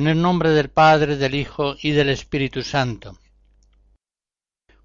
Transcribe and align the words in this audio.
En 0.00 0.06
el 0.06 0.22
nombre 0.22 0.48
del 0.48 0.70
Padre, 0.70 1.16
del 1.16 1.34
Hijo 1.34 1.76
y 1.78 1.90
del 1.90 2.08
Espíritu 2.08 2.62
Santo. 2.62 3.18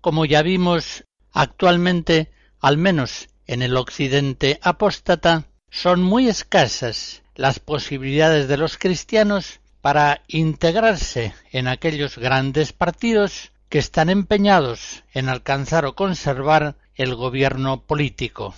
Como 0.02 0.25
ya 0.25 0.41
vimos, 0.41 1.05
actualmente, 1.31 2.33
al 2.59 2.77
menos 2.77 3.30
en 3.47 3.61
el 3.61 3.77
occidente 3.77 4.59
apóstata, 4.61 5.45
son 5.69 6.03
muy 6.03 6.27
escasas 6.27 7.23
las 7.33 7.59
posibilidades 7.59 8.49
de 8.49 8.58
los 8.58 8.77
cristianos 8.77 9.61
para 9.80 10.21
integrarse 10.27 11.33
en 11.53 11.69
aquellos 11.69 12.17
grandes 12.17 12.73
partidos 12.73 13.53
que 13.69 13.80
están 13.80 14.09
empeñados 14.09 15.05
en 15.13 15.30
alcanzar 15.30 15.86
o 15.86 15.95
conservar 15.95 16.75
el 16.93 17.16
gobierno 17.16 17.83
político. 17.83 18.53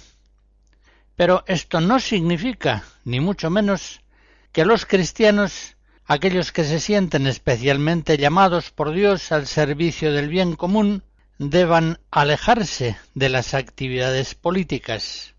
Pero 1.16 1.44
esto 1.46 1.82
no 1.82 2.00
significa, 2.00 2.84
ni 3.06 3.20
mucho 3.20 3.52
menos, 3.52 4.02
que 4.52 4.66
los 4.66 4.88
cristianos 4.88 5.77
aquellos 6.08 6.52
que 6.52 6.64
se 6.64 6.80
sienten 6.80 7.28
especialmente 7.28 8.18
llamados 8.18 8.72
por 8.72 8.92
Dios 8.92 9.32
al 9.32 9.46
servicio 9.46 10.14
del 10.14 10.30
bien 10.30 10.56
común 10.56 11.04
deban 11.38 12.00
alejarse 12.10 12.98
de 13.14 13.30
las 13.30 13.54
actividades 13.54 14.34
políticas. 14.34 15.36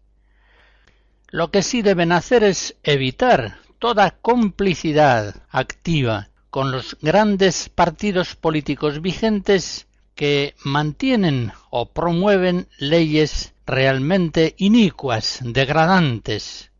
Lo 1.29 1.51
que 1.51 1.63
sí 1.63 1.83
deben 1.83 2.13
hacer 2.13 2.45
es 2.45 2.77
evitar 2.83 3.59
toda 3.79 4.13
complicidad 4.23 5.43
activa 5.51 6.29
con 6.51 6.71
los 6.71 6.97
grandes 7.01 7.69
partidos 7.69 8.35
políticos 8.37 9.01
vigentes 9.01 9.87
que 10.15 10.55
mantienen 10.65 11.53
o 11.71 11.93
promueven 11.93 12.69
leyes 12.79 13.55
realmente 13.67 14.55
inicuas, 14.59 15.41
degradantes. 15.43 16.71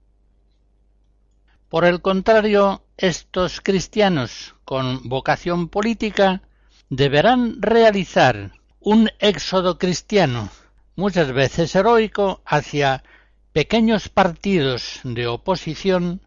Por 1.69 1.85
el 1.85 2.01
contrario, 2.01 2.83
estos 2.99 3.61
cristianos 3.61 4.57
con 4.65 5.09
vocación 5.09 5.69
política 5.69 6.43
deberán 6.91 7.63
realizar 7.63 8.53
un 8.81 9.09
éxodo 9.21 9.79
cristiano, 9.79 10.51
muchas 10.97 11.33
veces 11.33 11.75
heroico, 11.77 12.43
hacia 12.45 13.05
pequeños 13.53 14.09
partidos 14.09 15.01
de 15.05 15.29
oposición 15.29 16.23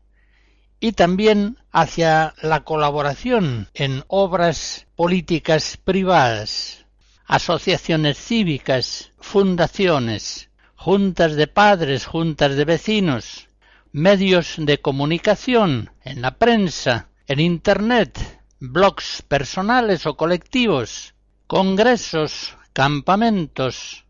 y 0.80 0.94
también 0.94 1.58
hacia 1.72 2.34
la 2.42 2.64
colaboración 2.64 3.68
en 3.74 4.04
obras 4.08 4.88
políticas 4.96 5.78
privadas, 5.78 6.86
asociaciones 7.26 8.18
cívicas, 8.18 9.12
fundaciones, 9.20 10.50
juntas 10.76 11.36
de 11.36 11.48
padres, 11.48 12.06
juntas 12.06 12.56
de 12.56 12.66
vecinos, 12.66 13.48
medios 13.92 14.56
de 14.58 14.80
comunicación, 14.80 15.92
en 16.04 16.22
la 16.22 16.32
prensa, 16.32 17.10
en 17.28 17.40
Internet, 17.40 18.42
blogs 18.60 19.22
personales 19.22 20.06
o 20.06 20.16
colectivos, 20.16 21.14
congresos, 21.48 22.56
campamentos, 22.74 24.06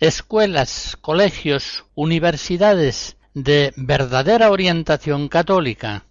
escuelas, 0.00 0.96
colegios, 1.00 1.84
universidades 1.94 3.16
de 3.34 3.72
verdadera 3.76 4.50
orientación 4.50 5.28
católica, 5.28 6.06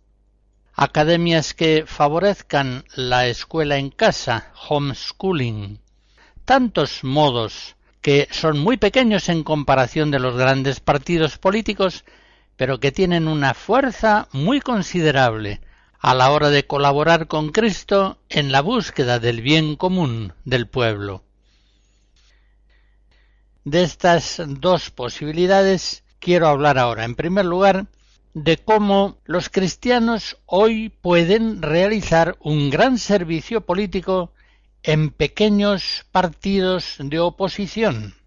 academias 0.73 1.53
que 1.53 1.83
favorezcan 1.85 2.85
la 2.95 3.27
escuela 3.27 3.77
en 3.77 3.89
casa, 3.89 4.53
homeschooling, 4.69 5.81
tantos 6.45 7.03
modos 7.03 7.75
que 8.01 8.29
son 8.31 8.59
muy 8.59 8.77
pequeños 8.77 9.27
en 9.27 9.43
comparación 9.43 10.09
de 10.09 10.19
los 10.19 10.37
grandes 10.37 10.79
partidos 10.79 11.37
políticos 11.37 12.05
pero 12.59 12.81
que 12.81 12.91
tienen 12.91 13.29
una 13.29 13.53
fuerza 13.53 14.27
muy 14.33 14.59
considerable 14.59 15.61
a 15.97 16.13
la 16.13 16.29
hora 16.29 16.49
de 16.49 16.67
colaborar 16.67 17.27
con 17.27 17.53
Cristo 17.53 18.17
en 18.27 18.51
la 18.51 18.59
búsqueda 18.59 19.17
del 19.17 19.41
bien 19.41 19.77
común 19.77 20.33
del 20.43 20.67
pueblo. 20.67 21.23
De 23.63 23.83
estas 23.83 24.41
dos 24.45 24.89
posibilidades 24.89 26.03
quiero 26.19 26.49
hablar 26.49 26.77
ahora. 26.77 27.05
En 27.05 27.15
primer 27.15 27.45
lugar, 27.45 27.85
de 28.33 28.57
cómo 28.57 29.19
los 29.23 29.47
cristianos 29.47 30.35
hoy 30.45 30.89
pueden 30.89 31.61
realizar 31.61 32.35
un 32.41 32.69
gran 32.69 32.97
servicio 32.97 33.61
político 33.61 34.33
en 34.83 35.11
pequeños 35.11 36.05
partidos 36.11 36.95
de 36.99 37.19
oposición 37.19 38.18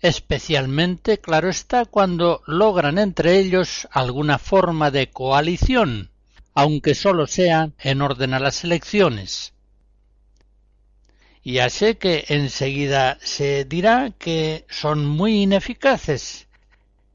especialmente, 0.00 1.18
claro 1.18 1.48
está, 1.48 1.84
cuando 1.84 2.42
logran 2.46 2.98
entre 2.98 3.38
ellos 3.38 3.88
alguna 3.90 4.38
forma 4.38 4.90
de 4.90 5.10
coalición, 5.10 6.10
aunque 6.54 6.94
sólo 6.94 7.26
sea 7.26 7.70
en 7.80 8.02
orden 8.02 8.34
a 8.34 8.40
las 8.40 8.64
elecciones. 8.64 9.52
Ya 11.44 11.70
sé 11.70 11.96
que 11.96 12.24
enseguida 12.28 13.18
se 13.22 13.64
dirá 13.64 14.12
que 14.18 14.66
son 14.68 15.06
muy 15.06 15.42
ineficaces, 15.42 16.46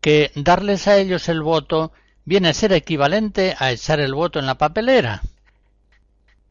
que 0.02 0.32
darles 0.36 0.88
a 0.88 0.98
ellos 0.98 1.30
el 1.30 1.42
voto 1.42 1.92
viene 2.26 2.50
a 2.50 2.54
ser 2.54 2.74
equivalente 2.74 3.56
a 3.60 3.72
echar 3.72 4.00
el 4.00 4.14
voto 4.14 4.40
en 4.40 4.46
la 4.46 4.58
papelera. 4.58 5.22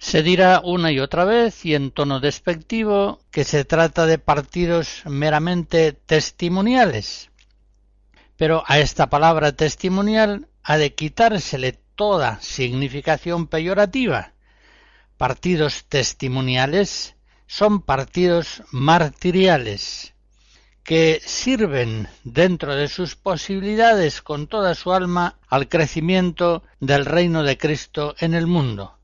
Se 0.02 0.24
dirá 0.24 0.60
una 0.64 0.90
y 0.90 0.98
otra 0.98 1.24
vez 1.24 1.64
y 1.64 1.76
en 1.76 1.92
tono 1.92 2.18
despectivo 2.18 3.20
que 3.30 3.44
se 3.44 3.64
trata 3.64 4.04
de 4.04 4.18
partidos 4.18 5.02
meramente 5.06 5.92
testimoniales. 5.92 7.30
Pero 8.36 8.64
a 8.66 8.80
esta 8.80 9.08
palabra 9.08 9.52
testimonial 9.52 10.48
ha 10.64 10.76
de 10.76 10.92
quitársele 10.92 11.78
toda 11.94 12.40
significación 12.40 13.46
peyorativa. 13.46 14.32
Partidos 15.18 15.84
testimoniales 15.84 17.14
son 17.46 17.80
partidos 17.80 18.64
martiriales, 18.72 20.14
que 20.82 21.22
sirven 21.24 22.08
dentro 22.24 22.74
de 22.74 22.88
sus 22.88 23.14
posibilidades 23.14 24.20
con 24.20 24.48
toda 24.48 24.74
su 24.74 24.92
alma 24.92 25.38
al 25.46 25.68
crecimiento 25.68 26.64
del 26.80 27.06
reino 27.06 27.44
de 27.44 27.56
Cristo 27.56 28.16
en 28.18 28.34
el 28.34 28.48
mundo 28.48 28.98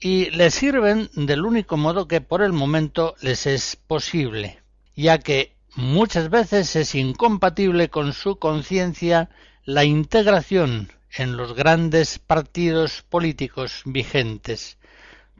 y 0.00 0.30
les 0.30 0.54
sirven 0.54 1.10
del 1.14 1.44
único 1.44 1.76
modo 1.76 2.08
que 2.08 2.22
por 2.22 2.42
el 2.42 2.52
momento 2.52 3.14
les 3.20 3.46
es 3.46 3.76
posible, 3.76 4.62
ya 4.96 5.18
que 5.18 5.54
muchas 5.76 6.30
veces 6.30 6.74
es 6.74 6.94
incompatible 6.94 7.90
con 7.90 8.14
su 8.14 8.38
conciencia 8.38 9.28
la 9.64 9.84
integración 9.84 10.90
en 11.12 11.36
los 11.36 11.54
grandes 11.54 12.18
partidos 12.18 13.02
políticos 13.02 13.82
vigentes, 13.84 14.78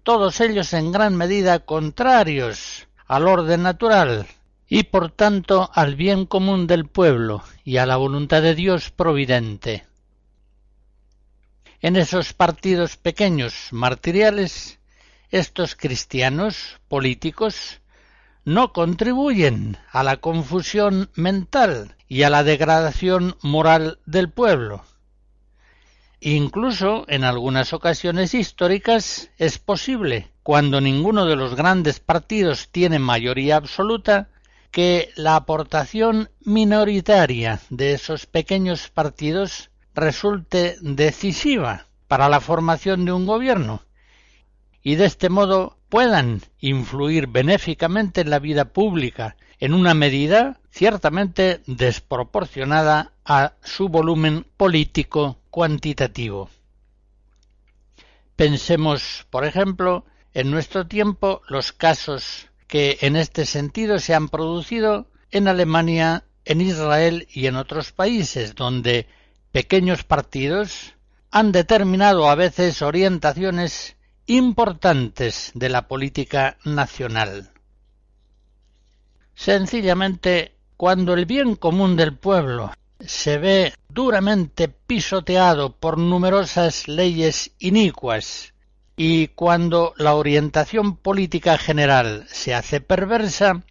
todos 0.03 0.41
ellos 0.41 0.73
en 0.75 0.93
gran 0.93 1.17
medida 1.17 1.61
contrarios 1.61 2.87
al 3.07 3.27
orden 3.29 3.63
natural 3.63 4.27
y 4.69 4.85
por 4.85 5.11
tanto 5.11 5.71
al 5.75 5.97
bien 5.97 6.27
común 6.27 6.67
del 6.67 6.87
pueblo 6.87 7.43
y 7.65 7.79
a 7.79 7.87
la 7.87 7.97
voluntad 7.97 8.43
de 8.43 8.55
Dios 8.55 8.91
providente. 8.91 9.90
En 11.83 11.97
esos 11.97 12.35
partidos 12.35 12.99
pequeños 12.99 13.69
martiriales, 13.71 14.79
estos 15.31 15.77
cristianos 15.77 16.79
políticos 16.89 17.81
no 18.45 18.75
contribuyen 18.75 19.79
a 19.91 20.03
la 20.03 20.19
confusión 20.19 21.11
mental 21.15 21.97
y 22.07 22.25
a 22.25 22.31
la 22.31 22.45
degradación 22.45 23.37
moral 23.43 23.99
del 24.05 24.31
pueblo. 24.31 24.85
incluso 26.23 27.07
en 27.09 27.25
algunas 27.25 27.73
ocasiones 27.73 28.35
históricas 28.35 29.31
es 29.39 29.59
posible, 29.59 30.29
cuando 30.43 30.83
ninguno 30.83 31.25
de 31.25 31.35
los 31.35 31.55
grandes 31.55 31.99
partidos 31.99 32.69
tiene 32.71 32.99
mayoría 32.99 33.57
absoluta, 33.57 34.29
que 34.71 35.11
la 35.17 35.35
aportación 35.35 36.29
minoritaria 36.45 37.61
de 37.71 37.95
esos 37.95 38.27
pequeños 38.27 38.91
partidos 38.91 39.70
resulte 39.95 40.77
decisiva 40.81 41.87
para 42.09 42.29
la 42.29 42.41
formación 42.41 43.05
de 43.05 43.13
un 43.13 43.27
gobierno 43.27 43.83
y 44.83 44.97
de 44.97 45.05
este 45.07 45.29
modo 45.29 45.77
puedan 45.89 46.41
influir 46.59 47.27
benéficamente 47.27 48.23
en 48.23 48.31
la 48.31 48.39
vida 48.39 48.67
pública 48.67 49.37
en 49.59 49.75
una 49.75 49.95
medida 49.95 50.61
ciertamente 50.71 51.61
desproporcionada 51.67 53.13
a 53.25 53.55
su 53.63 53.89
volumen 53.89 54.47
político 54.57 55.39
cuantitativo. 55.51 56.49
Pensemos, 58.37 59.27
por 59.29 59.45
ejemplo, 59.45 60.07
en 60.33 60.51
nuestro 60.51 60.87
tiempo 60.87 61.43
los 61.49 61.73
casos 61.73 62.49
que 62.67 62.99
en 63.03 63.17
este 63.17 63.45
sentido 63.45 63.99
se 63.99 64.15
han 64.15 64.29
producido 64.29 65.11
en 65.31 65.49
Alemania, 65.49 66.25
en 66.45 66.61
Israel 66.61 67.29
y 67.33 67.47
en 67.47 67.57
otros 67.57 67.93
países 67.93 68.55
donde 68.55 69.07
pequeños 69.53 70.05
partidos 70.05 70.95
han 71.31 71.53
determinado 71.53 72.29
a 72.29 72.35
veces 72.35 72.83
orientaciones 72.83 73.97
importantes 74.27 75.51
de 75.55 75.69
la 75.69 75.89
política 75.89 76.57
nacional. 76.65 77.51
Sencillamente, 79.35 80.55
cuando 80.77 81.15
el 81.15 81.27
bien 81.27 81.57
común 81.57 81.97
del 81.97 82.17
pueblo 82.17 82.73
se 83.01 83.39
ve 83.39 83.75
duramente 83.89 84.69
pisoteado 84.69 85.77
por 85.77 85.99
numerosas 85.99 86.89
leyes 86.89 87.53
inicuas 87.59 88.55
y 88.97 89.29
cuando 89.29 89.95
la 89.97 90.15
orientación 90.15 90.97
política 90.97 91.57
general 91.57 92.27
se 92.29 92.55
hace 92.55 92.81
perversa, 92.81 93.63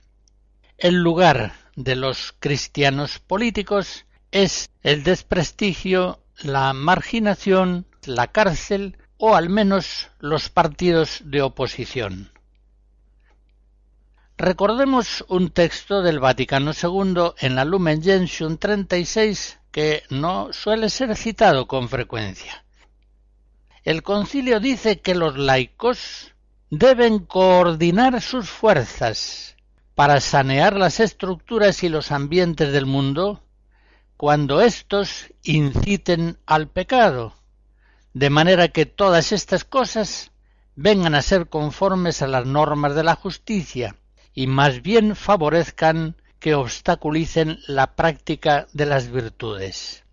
el 0.78 0.96
lugar 0.96 1.54
de 1.76 1.96
los 1.96 2.34
cristianos 2.40 3.20
políticos 3.20 4.06
es 4.32 4.70
el 4.84 5.04
desprestigio, 5.04 6.20
la 6.42 6.74
marginación, 6.74 7.86
la 8.06 8.28
cárcel 8.28 8.98
o 9.18 9.36
al 9.36 9.50
menos 9.50 10.10
los 10.20 10.50
partidos 10.50 11.22
de 11.26 11.42
oposición. 11.42 12.32
Recordemos 14.38 15.26
un 15.28 15.50
texto 15.50 16.02
del 16.02 16.20
Vaticano 16.20 16.72
II 16.72 17.34
en 17.40 17.56
la 17.56 17.66
Lumen 17.66 18.02
Gentium 18.02 18.58
36 18.58 19.60
que 19.72 20.04
no 20.10 20.54
suele 20.54 20.90
ser 20.90 21.16
citado 21.18 21.68
con 21.68 21.90
frecuencia. 21.90 22.64
El 23.84 24.02
concilio 24.02 24.60
dice 24.62 25.02
que 25.02 25.16
los 25.16 25.38
laicos 25.38 26.34
deben 26.70 27.20
coordinar 27.20 28.22
sus 28.22 28.50
fuerzas 28.50 29.58
para 29.96 30.22
sanear 30.22 30.78
las 30.78 31.02
estructuras 31.02 31.84
y 31.84 31.90
los 31.90 32.12
ambientes 32.12 32.72
del 32.72 32.86
mundo 32.86 33.44
cuando 34.20 34.60
éstos 34.60 35.34
inciten 35.44 36.40
al 36.46 36.68
pecado, 36.68 37.36
de 38.14 38.30
manera 38.30 38.68
que 38.68 38.86
todas 38.86 39.32
estas 39.32 39.64
cosas 39.64 40.34
vengan 40.76 41.16
a 41.16 41.22
ser 41.22 41.48
conformes 41.48 42.22
a 42.22 42.28
las 42.28 42.46
normas 42.46 42.96
de 42.96 43.04
la 43.06 43.16
justicia 43.16 43.96
y 44.34 44.48
más 44.48 44.82
bien 44.82 45.16
favorezcan 45.16 46.18
que 46.38 46.54
obstaculicen 46.54 47.60
la 47.66 47.96
práctica 47.96 48.68
de 48.74 48.88
las 48.88 49.10
virtudes. 49.10 50.04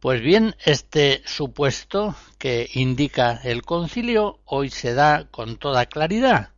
Pues 0.00 0.20
bien, 0.20 0.56
este 0.64 1.22
supuesto 1.26 2.16
que 2.38 2.68
indica 2.74 3.40
el 3.44 3.62
concilio 3.62 4.40
hoy 4.44 4.70
se 4.70 4.92
da 4.92 5.28
con 5.30 5.56
toda 5.56 5.86
claridad. 5.86 6.53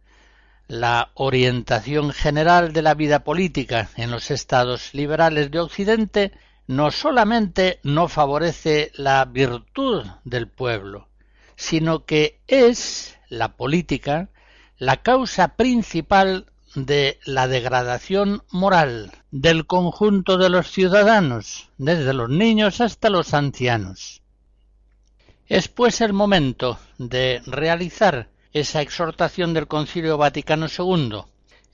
La 0.69 1.11
orientación 1.15 2.11
general 2.13 2.73
de 2.73 2.83
la 2.83 2.95
vida 2.95 3.21
política 3.23 3.89
en 3.97 4.11
los 4.11 4.33
estados 4.33 4.95
liberales 4.95 5.51
de 5.53 5.61
Occidente 5.61 6.33
no 6.67 6.91
solamente 6.91 7.79
no 7.85 8.09
favorece 8.09 8.91
la 8.95 9.25
virtud 9.25 10.05
del 10.25 10.49
pueblo, 10.49 11.09
sino 11.55 12.05
que 12.05 12.41
es 12.49 13.17
la 13.29 13.57
política 13.57 14.29
la 14.79 15.03
causa 15.03 15.57
principal 15.57 16.47
de 16.75 17.19
la 17.25 17.49
degradación 17.49 18.43
moral 18.51 19.13
del 19.31 19.67
conjunto 19.67 20.37
de 20.37 20.51
los 20.51 20.71
ciudadanos, 20.71 21.71
desde 21.79 22.13
los 22.13 22.29
niños 22.29 22.81
hasta 22.81 23.09
los 23.09 23.33
ancianos. 23.35 24.21
Es 25.47 25.69
pues 25.69 26.01
el 26.01 26.13
momento 26.13 26.79
de 26.99 27.41
realizar 27.47 28.29
esa 28.61 28.81
exhortación 28.81 29.53
del 29.53 29.69
Concilio 29.69 30.17
Vaticano 30.17 30.67
II. 30.67 31.25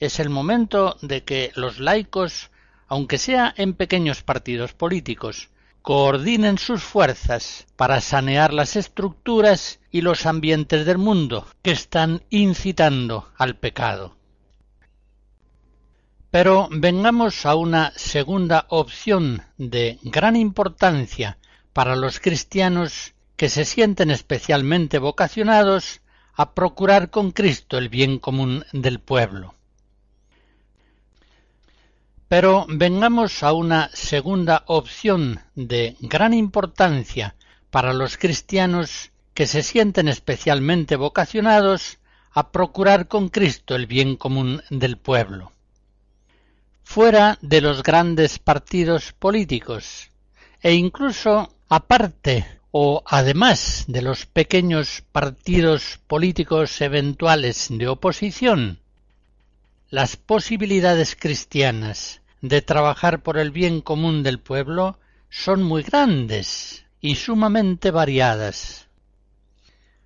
Es 0.01 0.19
el 0.19 0.31
momento 0.31 0.97
de 1.01 1.23
que 1.23 1.53
los 1.55 1.79
laicos, 1.79 2.51
aunque 2.89 3.19
sea 3.19 3.55
en 3.57 3.75
pequeños 3.75 4.25
partidos 4.25 4.73
políticos, 4.73 5.51
coordinen 5.83 6.59
sus 6.59 6.83
fuerzas 6.83 7.69
para 7.77 8.01
sanear 8.01 8.53
las 8.53 8.75
estructuras 8.75 9.79
y 9.93 10.01
los 10.01 10.27
ambientes 10.27 10.85
del 10.85 10.99
mundo 10.99 11.47
que 11.63 11.71
están 11.71 12.25
incitando 12.31 13.31
al 13.39 13.55
pecado. 13.55 14.17
Pero 16.33 16.69
vengamos 16.73 17.47
a 17.47 17.55
una 17.55 17.93
segunda 17.95 18.67
opción 18.71 19.43
de 19.57 20.01
gran 20.03 20.35
importancia 20.35 21.39
para 21.73 21.95
los 21.95 22.19
cristianos 22.19 23.15
que 23.37 23.49
se 23.49 23.65
sienten 23.65 24.11
especialmente 24.11 24.99
vocacionados 24.99 26.03
a 26.35 26.55
procurar 26.55 27.11
con 27.11 27.31
Cristo 27.31 27.79
el 27.79 27.89
bien 27.89 28.19
común 28.19 28.65
del 28.73 29.01
pueblo. 29.01 29.55
Pero 32.29 32.65
vengamos 32.69 33.43
a 33.43 33.53
una 33.53 33.91
segunda 33.93 34.65
opción 34.67 35.41
de 35.55 35.97
gran 36.01 36.33
importancia 36.33 37.35
para 37.71 37.93
los 37.93 38.17
cristianos 38.17 39.11
que 39.35 39.47
se 39.47 39.63
sienten 39.63 40.09
especialmente 40.09 40.97
vocacionados 40.97 41.99
a 42.33 42.51
procurar 42.51 43.09
con 43.09 43.29
Cristo 43.29 43.75
el 43.75 43.87
bien 43.87 44.17
común 44.17 44.63
del 44.71 44.97
pueblo. 44.97 45.53
Fuera 46.85 47.39
de 47.43 47.61
los 47.61 47.83
grandes 47.83 48.39
partidos 48.39 49.13
políticos 49.13 50.11
e 50.63 50.75
incluso 50.75 51.55
aparte 51.69 52.62
o 52.73 53.03
además 53.07 53.85
de 53.87 54.03
los 54.03 54.25
pequeños 54.27 55.05
partidos 55.13 56.01
políticos 56.07 56.81
eventuales 56.81 57.69
de 57.71 57.87
oposición, 57.87 58.81
las 59.91 60.17
posibilidades 60.17 61.15
cristianas 61.15 62.23
de 62.41 62.63
trabajar 62.63 63.23
por 63.23 63.37
el 63.37 63.51
bien 63.51 63.83
común 63.83 64.23
del 64.23 64.41
pueblo 64.41 64.99
son 65.29 65.63
muy 65.63 65.83
grandes 65.83 66.87
y 67.03 67.17
sumamente 67.17 67.91
variadas. 67.91 68.89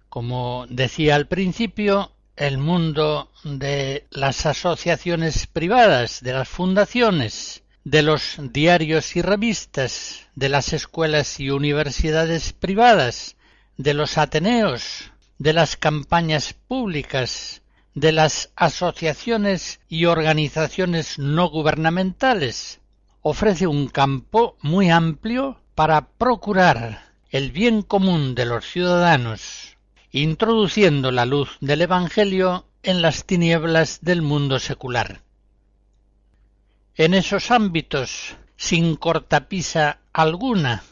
Como 0.08 0.66
decía 0.68 1.14
al 1.14 1.28
principio, 1.28 2.10
el 2.34 2.58
mundo 2.58 3.30
de 3.44 4.06
las 4.10 4.44
asociaciones 4.44 5.46
privadas, 5.46 6.20
de 6.20 6.32
las 6.32 6.48
fundaciones, 6.48 7.62
de 7.86 8.02
los 8.02 8.40
diarios 8.40 9.14
y 9.14 9.22
revistas, 9.22 10.26
de 10.34 10.48
las 10.48 10.72
escuelas 10.72 11.38
y 11.38 11.50
universidades 11.50 12.52
privadas, 12.52 13.36
de 13.76 13.94
los 13.94 14.18
ateneos, 14.18 15.12
de 15.38 15.52
las 15.52 15.76
campañas 15.76 16.52
públicas, 16.52 17.62
de 17.94 18.10
las 18.10 18.50
asociaciones 18.56 19.78
y 19.88 20.06
organizaciones 20.06 21.20
no 21.20 21.48
gubernamentales. 21.48 22.80
Ofrece 23.22 23.68
un 23.68 23.86
campo 23.86 24.56
muy 24.62 24.90
amplio 24.90 25.60
para 25.76 26.08
procurar 26.08 27.12
el 27.30 27.52
bien 27.52 27.82
común 27.82 28.34
de 28.34 28.46
los 28.46 28.68
ciudadanos, 28.68 29.76
introduciendo 30.10 31.12
la 31.12 31.24
luz 31.24 31.56
del 31.60 31.82
Evangelio 31.82 32.66
en 32.82 33.00
las 33.00 33.26
tinieblas 33.26 34.00
del 34.02 34.22
mundo 34.22 34.58
secular. 34.58 35.20
En 36.98 37.12
esos 37.12 37.50
ámbitos, 37.50 38.36
sin 38.56 38.96
cortapisa 38.96 39.98
alguna, 40.14 40.82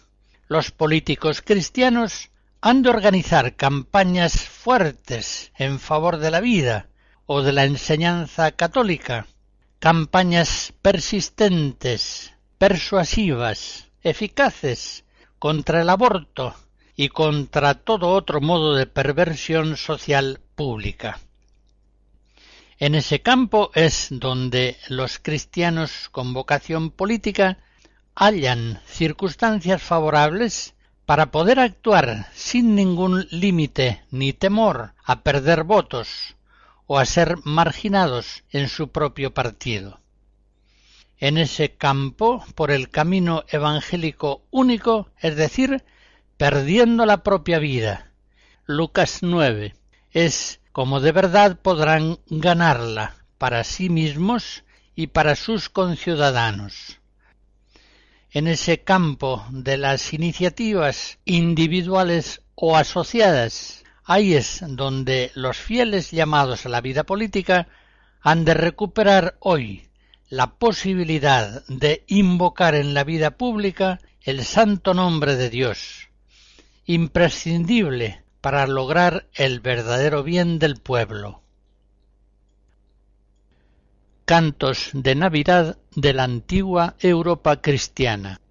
los 0.49 0.71
políticos 0.71 1.41
cristianos 1.41 2.31
han 2.61 2.83
de 2.83 2.91
organizar 2.91 3.57
campañas 3.57 4.35
fuertes 4.35 5.51
en 5.57 5.81
favor 5.81 6.19
de 6.19 6.31
la 6.31 6.41
vida, 6.41 6.89
o 7.25 7.41
de 7.41 7.53
la 7.53 7.65
enseñanza 7.65 8.53
católica, 8.53 9.27
campañas 9.79 10.75
persistentes, 10.83 12.35
persuasivas, 12.59 13.89
eficaces 14.03 15.05
contra 15.39 15.81
el 15.81 15.89
aborto 15.89 16.55
y 16.97 17.09
contra 17.09 17.75
todo 17.75 18.11
otro 18.11 18.43
modo 18.43 18.75
de 18.75 18.87
perversión 18.87 19.79
social 19.79 20.41
pública. 20.55 21.19
En 22.79 22.95
ese 22.95 23.23
campo 23.23 23.71
es 23.75 24.09
donde 24.11 24.77
los 24.89 25.19
cristianos 25.19 26.09
con 26.11 26.35
vocación 26.35 26.91
política 26.91 27.59
hallan 28.17 28.81
circunstancias 28.87 29.83
favorables 29.83 30.75
para 31.07 31.31
poder 31.31 31.61
actuar 31.61 32.27
sin 32.35 32.75
ningún 32.75 33.27
límite 33.31 34.03
ni 34.11 34.33
temor 34.33 34.95
a 35.05 35.23
perder 35.23 35.65
votos 35.65 36.37
o 36.87 36.99
a 36.99 37.05
ser 37.05 37.37
marginados 37.45 38.45
en 38.51 38.69
su 38.69 38.89
propio 38.89 39.33
partido. 39.35 40.01
En 41.19 41.39
ese 41.39 41.77
campo, 41.77 42.45
por 42.55 42.71
el 42.71 42.91
camino 42.91 43.45
evangélico 43.49 44.43
único, 44.51 45.11
es 45.21 45.37
decir, 45.37 45.85
perdiendo 46.37 47.07
la 47.07 47.23
propia 47.23 47.59
vida. 47.59 48.11
Lucas 48.67 49.19
9. 49.23 49.75
Es 50.11 50.61
como 50.75 50.99
de 50.99 51.13
verdad 51.13 51.57
podrán 51.63 52.19
ganarla 52.27 53.15
para 53.39 53.63
sí 53.63 53.89
mismos 53.89 54.65
y 54.97 55.07
para 55.07 55.37
sus 55.37 55.69
conciudadanos. 55.69 56.99
En 58.33 58.49
ese 58.49 58.83
campo 58.83 59.47
de 59.51 59.79
las 59.79 60.13
iniciativas 60.13 61.21
individuales 61.25 62.43
o 62.57 62.77
asociadas, 62.77 63.85
ahí 64.03 64.35
es 64.35 64.65
donde 64.67 65.31
los 65.37 65.59
fieles 65.59 66.11
llamados 66.11 66.67
a 66.67 66.71
la 66.71 66.81
vida 66.81 67.05
política 67.05 67.69
han 68.21 68.45
de 68.45 68.55
recuperar 68.55 69.37
hoy 69.39 69.89
la 70.29 70.57
posibilidad 70.57 71.65
de 71.69 72.03
invocar 72.09 72.75
en 72.75 72.95
la 72.95 73.05
vida 73.05 73.31
pública 73.31 74.01
el 74.23 74.45
santo 74.45 74.93
nombre 74.93 75.37
de 75.37 75.51
Dios, 75.51 76.09
imprescindible 76.85 78.24
para 78.45 78.67
lograr 78.67 79.27
el 79.33 79.61
verdadero 79.61 80.23
bien 80.23 80.59
del 80.59 80.77
pueblo. 80.77 81.41
Cantos 84.27 84.91
de 84.93 85.15
Navidad 85.15 85.79
de 85.97 86.13
la 86.13 86.25
antigua 86.25 86.95
Europa 86.99 87.63
cristiana. 87.63 88.43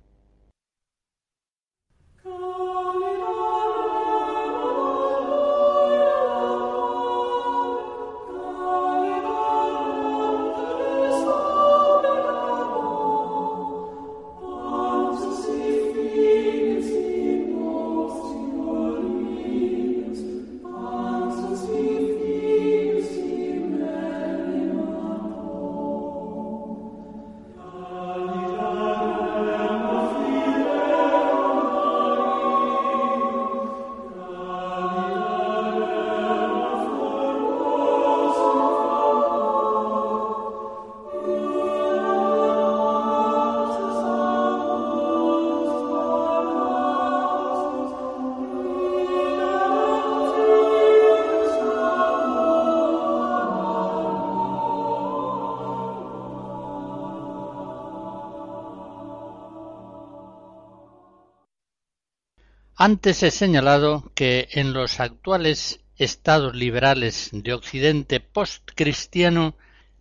Antes 62.75 63.21
he 63.21 63.29
señalado 63.29 64.11
que 64.15 64.49
en 64.51 64.73
los 64.73 64.99
actuales 64.99 65.79
estados 65.97 66.55
liberales 66.55 67.29
de 67.31 67.53
Occidente 67.53 68.19
postcristiano 68.19 69.55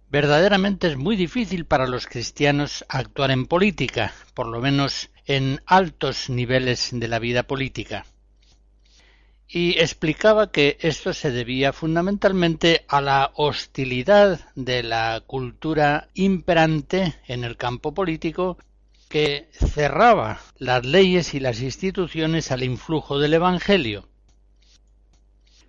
verdaderamente 0.09 0.88
es 0.88 0.97
muy 0.97 1.17
difícil 1.17 1.67
para 1.67 1.87
los 1.87 2.07
cristianos 2.07 2.85
actuar 2.88 3.31
en 3.31 3.47
política, 3.47 4.14
por 4.33 4.47
lo 4.47 4.61
menos 4.61 5.11
en 5.26 5.61
altos 5.67 6.31
niveles 6.31 6.88
de 6.93 7.09
la 7.09 7.19
vida 7.19 7.43
política. 7.43 8.07
Y 9.47 9.79
explicaba 9.79 10.50
que 10.50 10.79
esto 10.81 11.12
se 11.12 11.31
debía 11.31 11.75
fundamentalmente 11.75 12.87
a 12.88 13.02
la 13.02 13.33
hostilidad 13.35 14.41
de 14.55 14.83
la 14.83 15.23
cultura 15.26 16.09
imperante 16.14 17.17
en 17.29 17.45
el 17.45 17.59
campo 17.59 17.93
político 17.93 18.57
que 19.12 19.50
cerraba 19.52 20.40
las 20.57 20.87
leyes 20.87 21.35
y 21.35 21.40
las 21.40 21.61
instituciones 21.61 22.50
al 22.50 22.62
influjo 22.62 23.19
del 23.19 23.35
Evangelio. 23.35 24.09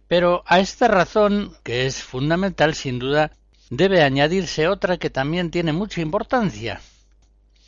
Pero 0.08 0.46
a 0.48 0.62
esta 0.62 0.88
razón, 0.88 1.52
que 1.62 1.86
es 1.86 2.02
fundamental 2.02 2.74
sin 2.74 3.00
duda, 3.00 3.34
debe 3.70 4.02
añadirse 4.02 4.70
otra 4.70 4.96
que 4.96 5.10
también 5.10 5.52
tiene 5.52 5.74
mucha 5.74 6.00
importancia, 6.00 6.80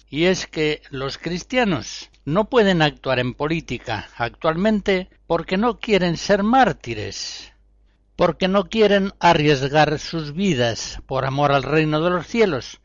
y 0.10 0.26
es 0.26 0.48
que 0.48 0.82
los 0.92 1.18
cristianos 1.18 2.10
no 2.24 2.46
pueden 2.46 2.82
actuar 2.82 3.20
en 3.20 3.34
política 3.34 4.08
actualmente 4.16 5.10
porque 5.28 5.58
no 5.58 5.82
quieren 5.82 6.16
ser 6.16 6.42
mártires, 6.44 7.52
porque 8.16 8.48
no 8.48 8.70
quieren 8.70 9.12
arriesgar 9.20 10.00
sus 10.00 10.34
vidas 10.34 11.02
por 11.06 11.26
amor 11.26 11.52
al 11.52 11.64
reino 11.64 12.00
de 12.00 12.12
los 12.12 12.28
cielos, 12.28 12.80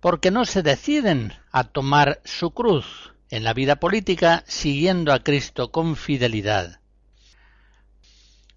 porque 0.00 0.30
no 0.30 0.44
se 0.44 0.62
deciden 0.62 1.34
a 1.52 1.64
tomar 1.64 2.20
su 2.24 2.52
cruz 2.52 3.12
en 3.30 3.44
la 3.44 3.54
vida 3.54 3.76
política 3.76 4.42
siguiendo 4.46 5.12
a 5.12 5.22
Cristo 5.22 5.70
con 5.70 5.96
fidelidad. 5.96 6.80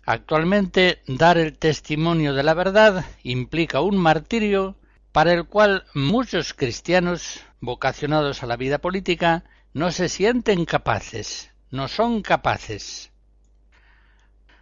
Actualmente 0.06 1.02
dar 1.08 1.38
el 1.38 1.58
testimonio 1.58 2.34
de 2.34 2.44
la 2.44 2.54
verdad 2.54 3.06
implica 3.24 3.82
un 3.82 3.98
martirio 3.98 4.76
para 5.12 5.32
el 5.32 5.46
cual 5.46 5.86
muchos 5.94 6.54
cristianos 6.54 7.42
vocacionados 7.62 8.44
a 8.44 8.48
la 8.48 8.58
vida 8.58 8.80
política 8.80 9.44
no 9.74 9.92
se 9.92 10.10
sienten 10.10 10.66
capaces, 10.66 11.52
no 11.72 11.88
son 11.88 12.22
capaces. 12.22 13.12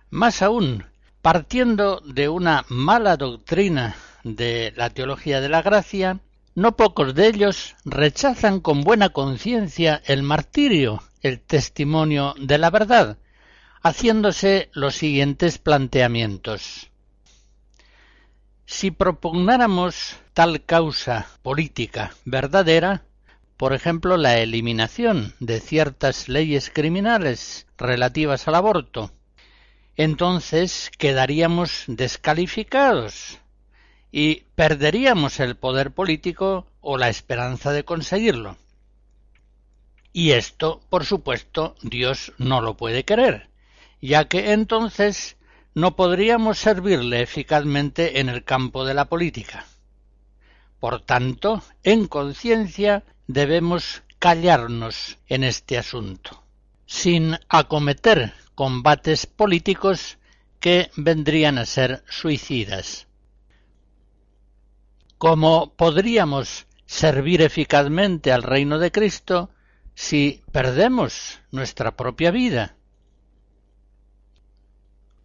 Más 0.10 0.42
aún, 0.42 0.86
partiendo 1.22 2.02
de 2.02 2.30
una 2.30 2.66
mala 2.70 3.18
doctrina 3.18 3.96
de 4.24 4.74
la 4.76 4.90
teología 4.90 5.42
de 5.42 5.50
la 5.50 5.62
gracia, 5.62 6.20
no 6.56 6.76
pocos 6.76 7.16
de 7.16 7.28
ellos 7.28 7.76
rechazan 7.86 8.60
con 8.60 8.82
buena 8.82 9.10
conciencia 9.10 10.02
el 10.06 10.24
martirio, 10.24 11.02
el 11.22 11.40
testimonio 11.40 12.36
de 12.40 12.58
la 12.58 12.70
verdad, 12.70 13.18
haciéndose 13.82 14.70
los 14.74 14.96
siguientes 14.96 15.58
planteamientos. 15.58 16.92
Si 18.66 18.92
propugnáramos 18.92 20.18
tal 20.34 20.64
causa 20.66 21.28
política 21.42 22.14
verdadera, 22.26 23.04
por 23.58 23.74
ejemplo, 23.74 24.18
la 24.18 24.40
eliminación 24.40 25.34
de 25.40 25.60
ciertas 25.60 26.30
leyes 26.30 26.72
criminales 26.74 27.68
relativas 27.78 28.48
al 28.48 28.56
aborto, 28.56 29.12
entonces 29.96 30.90
quedaríamos 30.98 31.84
descalificados 31.88 33.40
y 34.12 34.44
perderíamos 34.56 35.40
el 35.40 35.56
poder 35.56 35.92
político 35.92 36.68
o 36.82 36.98
la 36.98 37.10
esperanza 37.10 37.72
de 37.72 37.86
conseguirlo. 37.86 38.58
Y 40.14 40.32
esto, 40.32 40.82
por 40.90 41.06
supuesto, 41.06 41.76
Dios 41.82 42.34
no 42.38 42.62
lo 42.62 42.76
puede 42.76 43.06
querer, 43.06 43.50
ya 44.02 44.28
que 44.28 44.52
entonces 44.52 45.38
no 45.74 45.96
podríamos 45.96 46.60
servirle 46.60 47.22
eficazmente 47.22 48.20
en 48.20 48.28
el 48.28 48.44
campo 48.44 48.84
de 48.84 48.94
la 48.94 49.06
política. 49.06 49.66
Por 50.80 51.02
tanto, 51.02 51.64
en 51.84 52.08
conciencia 52.08 53.04
debemos 53.28 54.04
callarnos 54.20 55.18
en 55.28 55.44
este 55.46 55.78
asunto, 55.78 56.44
sin 56.86 57.38
acometer 57.48 58.34
combates 58.56 59.26
políticos 59.26 60.18
que 60.60 60.92
vendrían 60.98 61.58
a 61.58 61.66
ser 61.66 62.04
suicidas. 62.10 63.08
¿Cómo 65.22 65.76
podríamos 65.76 66.66
servir 66.88 67.44
eficazmente 67.44 68.32
al 68.32 68.42
reino 68.42 68.80
de 68.80 68.92
Cristo 68.92 69.52
si 69.94 70.42
perdemos 70.52 71.42
nuestra 71.52 71.96
propia 71.96 72.32
vida? 72.32 72.76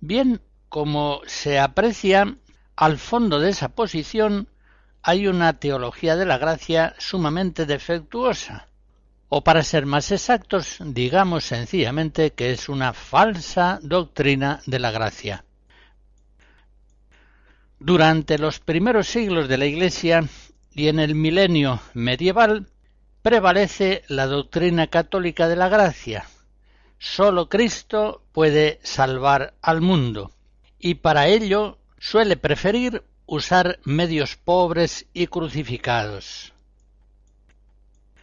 Bien, 0.01 0.43
como 0.69 1.23
se 1.25 1.59
aprecia, 1.59 2.37
al 2.77 2.99
fondo 2.99 3.41
de 3.41 3.49
esa 3.49 3.71
posición 3.71 4.51
hay 5.01 5.29
una 5.29 5.59
teología 5.59 6.15
de 6.15 6.27
la 6.27 6.37
gracia 6.37 6.95
sumamente 6.99 7.65
defectuosa, 7.65 8.69
o 9.31 9.45
para 9.45 9.63
ser 9.63 9.87
más 9.87 10.13
exactos, 10.13 10.77
digamos 10.79 11.45
sencillamente 11.45 12.35
que 12.35 12.51
es 12.51 12.69
una 12.69 12.93
falsa 12.93 13.79
doctrina 13.81 14.61
de 14.67 14.79
la 14.79 14.91
gracia. 14.91 15.46
Durante 17.79 18.39
los 18.39 18.59
primeros 18.59 19.07
siglos 19.07 19.49
de 19.49 19.59
la 19.59 19.67
Iglesia 19.67 20.27
y 20.73 20.89
en 20.89 20.99
el 20.99 21.15
milenio 21.15 21.81
medieval 21.93 22.69
prevalece 23.23 24.03
la 24.09 24.27
doctrina 24.27 24.87
católica 24.87 25.47
de 25.47 25.57
la 25.57 25.69
gracia, 25.69 26.27
sólo 26.99 27.49
Cristo 27.49 28.23
puede 28.33 28.81
salvar 28.83 29.55
al 29.61 29.81
mundo, 29.83 30.33
y 30.79 30.95
para 30.95 31.27
ello 31.27 31.79
suele 31.99 32.37
preferir 32.37 33.03
usar 33.27 33.79
medios 33.85 34.37
pobres 34.37 35.07
y 35.13 35.27
crucificados. 35.27 36.53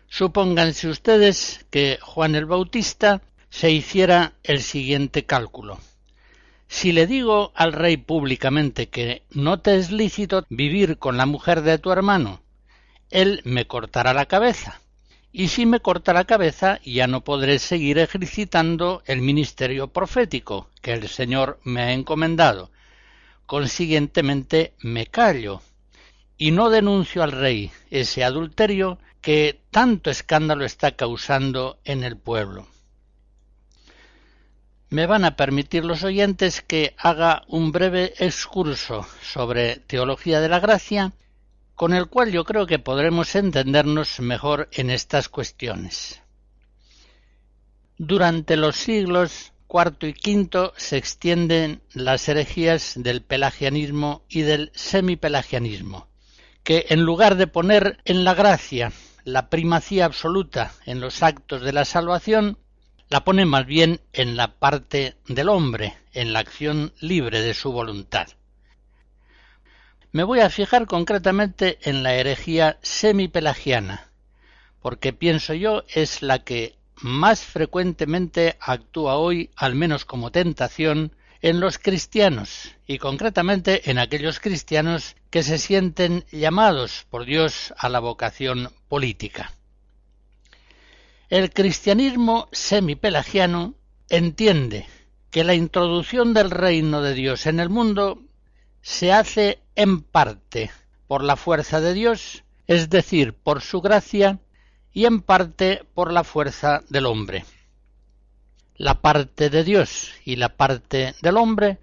Supónganse 0.07 0.87
ustedes 0.87 1.65
que 1.69 1.99
Juan 2.01 2.35
el 2.35 2.45
Bautista 2.45 3.21
se 3.49 3.71
hiciera 3.71 4.33
el 4.43 4.61
siguiente 4.61 5.25
cálculo. 5.25 5.79
Si 6.73 6.91
le 6.91 7.05
digo 7.05 7.51
al 7.53 7.71
rey 7.71 7.97
públicamente 7.97 8.89
que 8.89 9.21
no 9.29 9.59
te 9.59 9.77
es 9.77 9.91
lícito 9.91 10.43
vivir 10.49 10.97
con 10.97 11.17
la 11.17 11.27
mujer 11.27 11.61
de 11.61 11.77
tu 11.77 11.91
hermano, 11.91 12.41
él 13.11 13.41
me 13.45 13.67
cortará 13.67 14.11
la 14.15 14.25
cabeza. 14.25 14.81
Y 15.31 15.49
si 15.49 15.67
me 15.67 15.81
corta 15.81 16.13
la 16.13 16.25
cabeza, 16.25 16.79
ya 16.83 17.05
no 17.05 17.23
podré 17.23 17.59
seguir 17.59 17.99
ejercitando 17.99 19.03
el 19.05 19.21
ministerio 19.21 19.89
profético 19.89 20.67
que 20.81 20.93
el 20.93 21.07
Señor 21.09 21.59
me 21.63 21.83
ha 21.83 21.93
encomendado. 21.93 22.71
Consiguientemente 23.45 24.73
me 24.81 25.05
callo 25.05 25.61
y 26.37 26.49
no 26.49 26.71
denuncio 26.71 27.21
al 27.21 27.33
rey 27.33 27.71
ese 27.91 28.23
adulterio 28.23 28.97
que 29.21 29.61
tanto 29.69 30.09
escándalo 30.09 30.65
está 30.65 30.93
causando 30.93 31.77
en 31.85 32.03
el 32.03 32.17
pueblo. 32.17 32.72
Me 34.93 35.07
van 35.07 35.25
a 35.25 35.35
permitir 35.35 35.85
los 35.85 36.03
oyentes 36.03 36.61
que 36.61 36.93
haga 36.99 37.41
un 37.47 37.71
breve 37.71 38.13
excurso 38.19 39.07
sobre 39.23 39.77
teología 39.77 40.39
de 40.39 40.49
la 40.49 40.59
gracia, 40.59 41.13
con 41.73 41.95
el 41.95 42.09
cual 42.09 42.31
yo 42.31 42.43
creo 42.45 42.67
que 42.67 42.77
podremos 42.77 43.33
entendernos 43.33 44.19
mejor 44.19 44.69
en 44.71 44.91
estas 44.91 45.29
cuestiones. 45.29 46.21
Durante 47.97 48.55
los 48.55 48.75
siglos 48.75 49.53
IV 49.67 50.09
y 50.09 50.31
V 50.31 50.73
se 50.77 50.97
extienden 50.97 51.81
las 51.95 52.29
herejías 52.29 52.93
del 52.95 53.23
pelagianismo 53.23 54.21
y 54.29 54.41
del 54.41 54.71
semipelagianismo, 54.75 56.07
que 56.63 56.85
en 56.89 57.01
lugar 57.01 57.35
de 57.35 57.47
poner 57.47 57.97
en 58.05 58.23
la 58.23 58.35
gracia 58.35 58.91
la 59.23 59.49
primacía 59.49 60.05
absoluta 60.05 60.71
en 60.85 60.99
los 60.99 61.23
actos 61.23 61.63
de 61.63 61.73
la 61.73 61.83
salvación, 61.83 62.59
la 63.13 63.23
pone 63.23 63.45
más 63.45 63.67
bien 63.67 64.01
en 64.11 64.35
la 64.35 64.55
parte 64.55 65.17
del 65.27 65.47
hombre, 65.47 65.95
en 66.13 66.33
la 66.33 66.39
acción 66.39 66.93
libre 66.99 67.43
de 67.43 67.53
su 67.53 67.71
voluntad. 67.71 68.27
Me 70.11 70.23
voy 70.23 70.39
a 70.39 70.49
fijar 70.49 70.87
concretamente 70.87 71.77
en 71.83 72.01
la 72.01 72.15
herejía 72.15 72.79
semipelagiana, 72.81 74.09
porque 74.81 75.13
pienso 75.13 75.53
yo 75.53 75.83
es 75.93 76.23
la 76.23 76.39
que 76.39 76.75
más 76.95 77.43
frecuentemente 77.43 78.57
actúa 78.59 79.17
hoy, 79.17 79.51
al 79.57 79.75
menos 79.75 80.05
como 80.05 80.31
tentación, 80.31 81.15
en 81.43 81.59
los 81.59 81.77
cristianos, 81.77 82.71
y 82.87 82.97
concretamente 82.97 83.91
en 83.91 83.99
aquellos 83.99 84.39
cristianos 84.39 85.15
que 85.29 85.43
se 85.43 85.59
sienten 85.59 86.25
llamados 86.31 87.05
por 87.11 87.25
Dios 87.25 87.75
a 87.77 87.89
la 87.89 87.99
vocación 87.99 88.71
política. 88.87 89.53
El 91.33 91.51
cristianismo 91.51 92.47
semipelagiano 92.51 93.73
entiende 94.07 94.85
que 95.31 95.43
la 95.43 95.55
introducción 95.55 96.35
del 96.35 96.51
reino 96.51 97.01
de 97.01 97.15
Dios 97.15 97.47
en 97.47 97.59
el 97.59 97.71
mundo 97.71 98.21
se 98.83 99.11
hace 99.11 99.57
en 99.73 100.03
parte 100.03 100.69
por 101.07 101.23
la 101.23 101.35
fuerza 101.35 101.81
de 101.81 101.95
Dios, 101.95 102.43
es 102.67 102.91
decir, 102.91 103.33
por 103.33 103.63
su 103.63 103.81
gracia, 103.81 104.41
y 104.91 105.05
en 105.05 105.21
parte 105.21 105.83
por 105.95 106.13
la 106.13 106.23
fuerza 106.23 106.83
del 106.89 107.07
hombre. 107.07 107.45
La 108.75 109.01
parte 109.01 109.49
de 109.49 109.63
Dios 109.63 110.11
y 110.25 110.35
la 110.35 110.49
parte 110.49 111.15
del 111.23 111.37
hombre, 111.37 111.79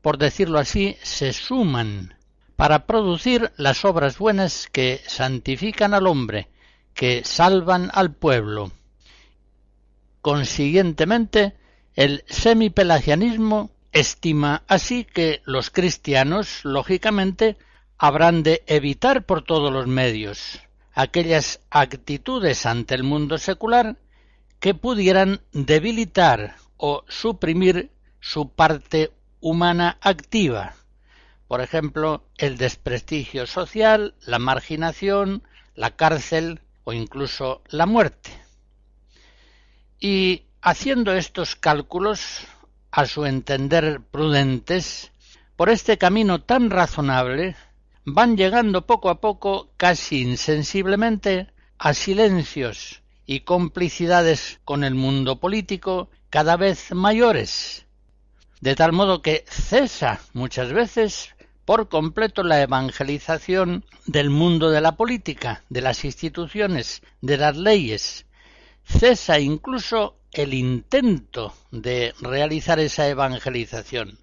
por 0.00 0.16
decirlo 0.16 0.58
así, 0.58 0.96
se 1.02 1.34
suman 1.34 2.14
para 2.56 2.86
producir 2.86 3.52
las 3.58 3.84
obras 3.84 4.16
buenas 4.16 4.66
que 4.72 5.02
santifican 5.06 5.92
al 5.92 6.06
hombre, 6.06 6.48
que 6.94 7.22
salvan 7.22 7.90
al 7.92 8.10
pueblo. 8.10 8.72
Consiguientemente, 10.24 11.52
el 11.96 12.24
semipelagianismo 12.26 13.72
estima 13.92 14.62
así 14.68 15.04
que 15.04 15.42
los 15.44 15.68
cristianos, 15.68 16.60
lógicamente, 16.64 17.58
habrán 17.98 18.42
de 18.42 18.62
evitar 18.66 19.26
por 19.26 19.42
todos 19.42 19.70
los 19.70 19.86
medios 19.86 20.60
aquellas 20.94 21.60
actitudes 21.68 22.64
ante 22.64 22.94
el 22.94 23.02
mundo 23.02 23.36
secular 23.36 23.98
que 24.60 24.72
pudieran 24.72 25.42
debilitar 25.52 26.56
o 26.78 27.04
suprimir 27.06 27.90
su 28.18 28.48
parte 28.48 29.12
humana 29.40 29.98
activa, 30.00 30.72
por 31.48 31.60
ejemplo, 31.60 32.24
el 32.38 32.56
desprestigio 32.56 33.46
social, 33.46 34.14
la 34.24 34.38
marginación, 34.38 35.42
la 35.74 35.90
cárcel 35.90 36.62
o 36.84 36.94
incluso 36.94 37.60
la 37.68 37.84
muerte. 37.84 38.43
Y 40.06 40.44
haciendo 40.60 41.14
estos 41.14 41.56
cálculos, 41.56 42.40
a 42.90 43.06
su 43.06 43.24
entender 43.24 44.02
prudentes, 44.02 45.12
por 45.56 45.70
este 45.70 45.96
camino 45.96 46.42
tan 46.42 46.68
razonable, 46.68 47.56
van 48.04 48.36
llegando 48.36 48.84
poco 48.84 49.08
a 49.08 49.22
poco, 49.22 49.70
casi 49.78 50.20
insensiblemente, 50.20 51.46
a 51.78 51.94
silencios 51.94 53.00
y 53.24 53.40
complicidades 53.40 54.60
con 54.66 54.84
el 54.84 54.94
mundo 54.94 55.40
político 55.40 56.10
cada 56.28 56.58
vez 56.58 56.92
mayores, 56.92 57.86
de 58.60 58.74
tal 58.74 58.92
modo 58.92 59.22
que 59.22 59.46
cesa 59.48 60.20
muchas 60.34 60.70
veces 60.70 61.34
por 61.64 61.88
completo 61.88 62.42
la 62.42 62.60
evangelización 62.60 63.86
del 64.04 64.28
mundo 64.28 64.68
de 64.68 64.82
la 64.82 64.98
política, 64.98 65.64
de 65.70 65.80
las 65.80 66.04
instituciones, 66.04 67.00
de 67.22 67.38
las 67.38 67.56
leyes. 67.56 68.26
Cesa 68.84 69.38
incluso 69.40 70.18
el 70.32 70.54
intento 70.54 71.54
de 71.70 72.14
realizar 72.20 72.78
esa 72.78 73.08
evangelización 73.08 74.18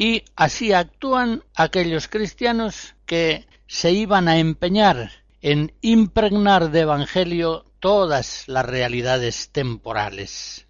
y 0.00 0.24
así 0.34 0.72
actúan 0.72 1.44
aquellos 1.54 2.08
cristianos 2.08 2.94
que 3.04 3.46
se 3.66 3.92
iban 3.92 4.28
a 4.28 4.38
empeñar 4.38 5.10
en 5.42 5.74
impregnar 5.82 6.70
de 6.70 6.80
Evangelio 6.80 7.66
todas 7.80 8.48
las 8.48 8.64
realidades 8.64 9.50
temporales. 9.50 10.66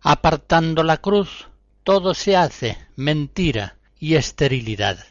Apartando 0.00 0.84
la 0.84 0.98
cruz, 0.98 1.48
todo 1.82 2.14
se 2.14 2.36
hace 2.36 2.78
mentira 2.94 3.78
y 3.98 4.14
esterilidad. 4.14 5.04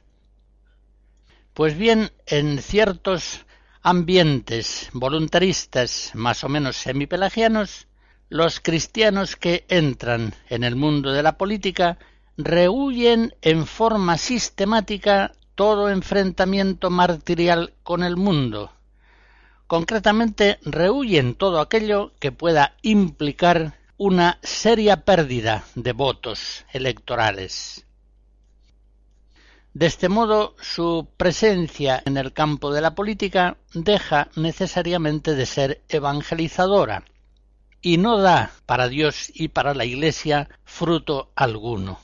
Pues 1.53 1.77
bien, 1.77 2.09
en 2.25 2.61
ciertos 2.61 3.45
ambientes 3.83 4.89
voluntaristas 4.93 6.11
más 6.13 6.43
o 6.45 6.49
menos 6.49 6.77
semipelagianos, 6.77 7.87
los 8.29 8.61
cristianos 8.61 9.35
que 9.35 9.65
entran 9.67 10.33
en 10.49 10.63
el 10.63 10.77
mundo 10.77 11.11
de 11.11 11.21
la 11.21 11.37
política 11.37 11.99
rehuyen 12.37 13.35
en 13.41 13.67
forma 13.67 14.17
sistemática 14.17 15.33
todo 15.55 15.89
enfrentamiento 15.89 16.89
martirial 16.89 17.73
con 17.83 18.03
el 18.03 18.15
mundo. 18.15 18.71
Concretamente, 19.67 20.59
rehuyen 20.63 21.35
todo 21.35 21.59
aquello 21.59 22.13
que 22.19 22.31
pueda 22.31 22.75
implicar 22.81 23.77
una 23.97 24.39
seria 24.41 25.03
pérdida 25.03 25.65
de 25.75 25.91
votos 25.91 26.65
electorales. 26.71 27.85
De 29.73 29.87
este 29.87 30.07
modo, 30.07 30.55
su 30.61 31.07
presencia 31.17 32.03
en 32.05 32.17
el 32.17 32.31
campo 32.31 32.71
de 32.71 32.79
la 32.79 32.93
política 32.93 33.57
deja 33.73 34.29
necesariamente 34.35 35.33
de 35.33 35.47
ser 35.47 35.81
evangelizadora 35.89 37.05
y 37.81 37.97
no 37.97 38.19
da 38.19 38.51
para 38.67 38.87
Dios 38.87 39.31
y 39.33 39.47
para 39.47 39.73
la 39.73 39.83
Iglesia 39.83 40.47
fruto 40.63 41.31
alguno. 41.35 41.99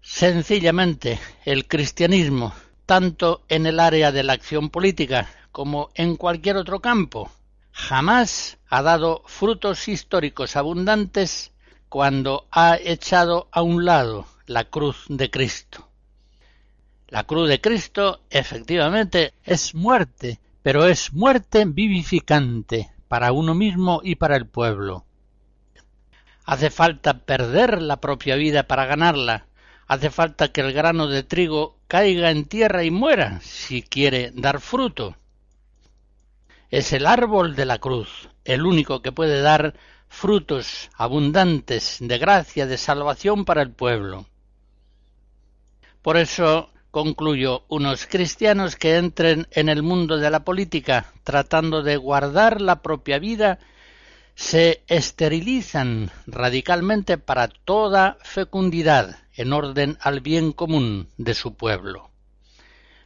Sencillamente, 0.00 1.20
el 1.44 1.68
cristianismo, 1.68 2.52
tanto 2.84 3.44
en 3.48 3.66
el 3.66 3.78
área 3.78 4.10
de 4.10 4.24
la 4.24 4.32
acción 4.32 4.68
política 4.68 5.30
como 5.52 5.90
en 5.94 6.16
cualquier 6.16 6.56
otro 6.56 6.80
campo, 6.80 7.30
jamás 7.70 8.58
ha 8.68 8.82
dado 8.82 9.22
frutos 9.26 9.86
históricos 9.86 10.56
abundantes 10.56 11.52
cuando 11.88 12.48
ha 12.50 12.76
echado 12.82 13.46
a 13.52 13.62
un 13.62 13.84
lado 13.84 14.26
la 14.46 14.64
cruz 14.64 15.04
de 15.08 15.30
Cristo. 15.30 15.88
La 17.08 17.24
cruz 17.24 17.48
de 17.48 17.60
Cristo 17.60 18.22
efectivamente 18.30 19.34
es 19.44 19.74
muerte, 19.74 20.40
pero 20.62 20.86
es 20.86 21.12
muerte 21.12 21.64
vivificante 21.66 22.90
para 23.08 23.32
uno 23.32 23.54
mismo 23.54 24.00
y 24.02 24.14
para 24.14 24.36
el 24.36 24.46
pueblo. 24.46 25.04
Hace 26.44 26.70
falta 26.70 27.18
perder 27.18 27.82
la 27.82 28.00
propia 28.00 28.36
vida 28.36 28.64
para 28.64 28.86
ganarla, 28.86 29.46
Hace 29.92 30.08
falta 30.08 30.48
que 30.48 30.62
el 30.62 30.72
grano 30.72 31.06
de 31.06 31.22
trigo 31.22 31.76
caiga 31.86 32.30
en 32.30 32.46
tierra 32.46 32.82
y 32.82 32.90
muera 32.90 33.40
si 33.42 33.82
quiere 33.82 34.30
dar 34.34 34.58
fruto. 34.58 35.16
es 36.70 36.94
el 36.94 37.06
árbol 37.06 37.54
de 37.54 37.66
la 37.66 37.76
cruz, 37.76 38.30
el 38.46 38.64
único 38.64 39.02
que 39.02 39.12
puede 39.12 39.42
dar 39.42 39.74
frutos 40.08 40.88
abundantes 40.94 41.98
de 42.00 42.16
gracia, 42.16 42.66
de 42.66 42.78
salvación 42.78 43.44
para 43.44 43.60
el 43.60 43.70
pueblo. 43.70 44.24
Por 46.02 46.16
eso 46.16 46.68
concluyo, 46.90 47.64
unos 47.68 48.06
cristianos 48.06 48.74
que 48.74 48.96
entren 48.96 49.46
en 49.52 49.68
el 49.68 49.82
mundo 49.84 50.18
de 50.18 50.30
la 50.30 50.44
política 50.44 51.06
tratando 51.22 51.82
de 51.82 51.96
guardar 51.96 52.60
la 52.60 52.82
propia 52.82 53.20
vida 53.20 53.60
se 54.34 54.82
esterilizan 54.88 56.10
radicalmente 56.26 57.18
para 57.18 57.46
toda 57.48 58.18
fecundidad 58.22 59.18
en 59.34 59.52
orden 59.52 59.96
al 60.00 60.20
bien 60.20 60.52
común 60.52 61.08
de 61.18 61.34
su 61.34 61.54
pueblo. 61.54 62.10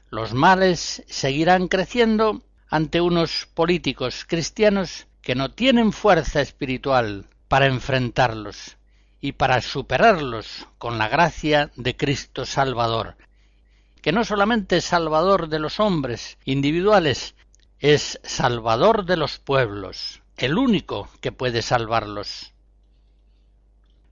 Los 0.08 0.32
males 0.32 1.04
seguirán 1.06 1.68
creciendo 1.68 2.42
ante 2.68 3.02
unos 3.02 3.46
políticos 3.52 4.24
cristianos 4.26 5.06
que 5.20 5.34
no 5.34 5.50
tienen 5.50 5.92
fuerza 5.92 6.40
espiritual 6.40 7.26
para 7.48 7.66
enfrentarlos 7.66 8.75
y 9.20 9.32
para 9.32 9.60
superarlos 9.60 10.66
con 10.78 10.98
la 10.98 11.08
gracia 11.08 11.70
de 11.76 11.96
Cristo 11.96 12.44
Salvador, 12.44 13.16
que 14.02 14.12
no 14.12 14.24
solamente 14.24 14.76
es 14.76 14.84
Salvador 14.84 15.48
de 15.48 15.58
los 15.58 15.80
hombres 15.80 16.38
individuales, 16.44 17.34
es 17.78 18.20
Salvador 18.22 19.04
de 19.04 19.16
los 19.16 19.38
pueblos, 19.38 20.22
el 20.36 20.58
único 20.58 21.08
que 21.20 21.32
puede 21.32 21.62
salvarlos. 21.62 22.52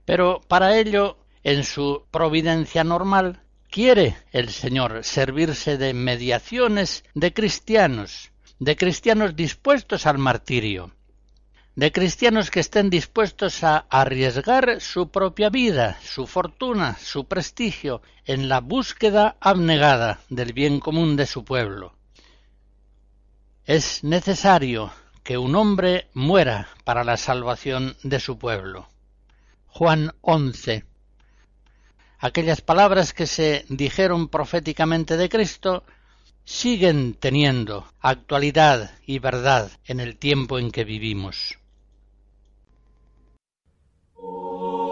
Pero 0.05 0.41
para 0.47 0.77
ello, 0.77 1.17
en 1.43 1.63
su 1.63 2.05
providencia 2.11 2.83
normal, 2.83 3.41
quiere 3.69 4.17
el 4.31 4.49
Señor 4.49 5.03
servirse 5.03 5.77
de 5.77 5.93
mediaciones 5.93 7.03
de 7.13 7.33
cristianos, 7.33 8.31
de 8.59 8.75
cristianos 8.75 9.35
dispuestos 9.35 10.05
al 10.05 10.17
martirio, 10.17 10.91
de 11.75 11.91
cristianos 11.91 12.51
que 12.51 12.61
estén 12.61 12.89
dispuestos 12.89 13.63
a 13.63 13.85
arriesgar 13.89 14.79
su 14.79 15.09
propia 15.09 15.49
vida, 15.49 15.99
su 16.01 16.25
fortuna, 16.25 16.97
su 16.97 17.25
prestigio, 17.25 18.01
en 18.25 18.47
la 18.47 18.61
búsqueda 18.61 19.35
abnegada 19.41 20.21
del 20.29 20.53
bien 20.53 20.79
común 20.79 21.17
de 21.17 21.25
su 21.25 21.43
pueblo. 21.43 21.93
Es 23.65 24.03
necesario 24.03 24.93
que 25.23 25.37
un 25.37 25.55
hombre 25.55 26.07
muera 26.13 26.69
para 26.85 27.03
la 27.03 27.17
salvación 27.17 27.97
de 28.03 28.19
su 28.19 28.37
pueblo. 28.37 28.87
Juan 29.67 30.13
11. 30.21 30.85
Aquellas 32.19 32.61
palabras 32.61 33.11
que 33.11 33.27
se 33.27 33.65
dijeron 33.67 34.29
proféticamente 34.29 35.17
de 35.17 35.27
Cristo 35.27 35.83
siguen 36.45 37.15
teniendo 37.15 37.91
actualidad 37.99 38.91
y 39.05 39.19
verdad 39.19 39.71
en 39.83 39.99
el 39.99 40.15
tiempo 40.15 40.57
en 40.57 40.71
que 40.71 40.85
vivimos. 40.85 41.57
Oh. 44.17 44.84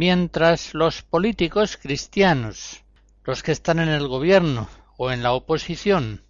Mientras 0.00 0.72
los 0.72 1.02
políticos 1.02 1.76
cristianos, 1.76 2.84
los 3.22 3.42
que 3.42 3.52
están 3.52 3.80
en 3.80 3.90
el 3.90 4.08
gobierno 4.08 4.66
o 4.96 5.10
en 5.10 5.22
la 5.22 5.32
oposición, 5.32 6.22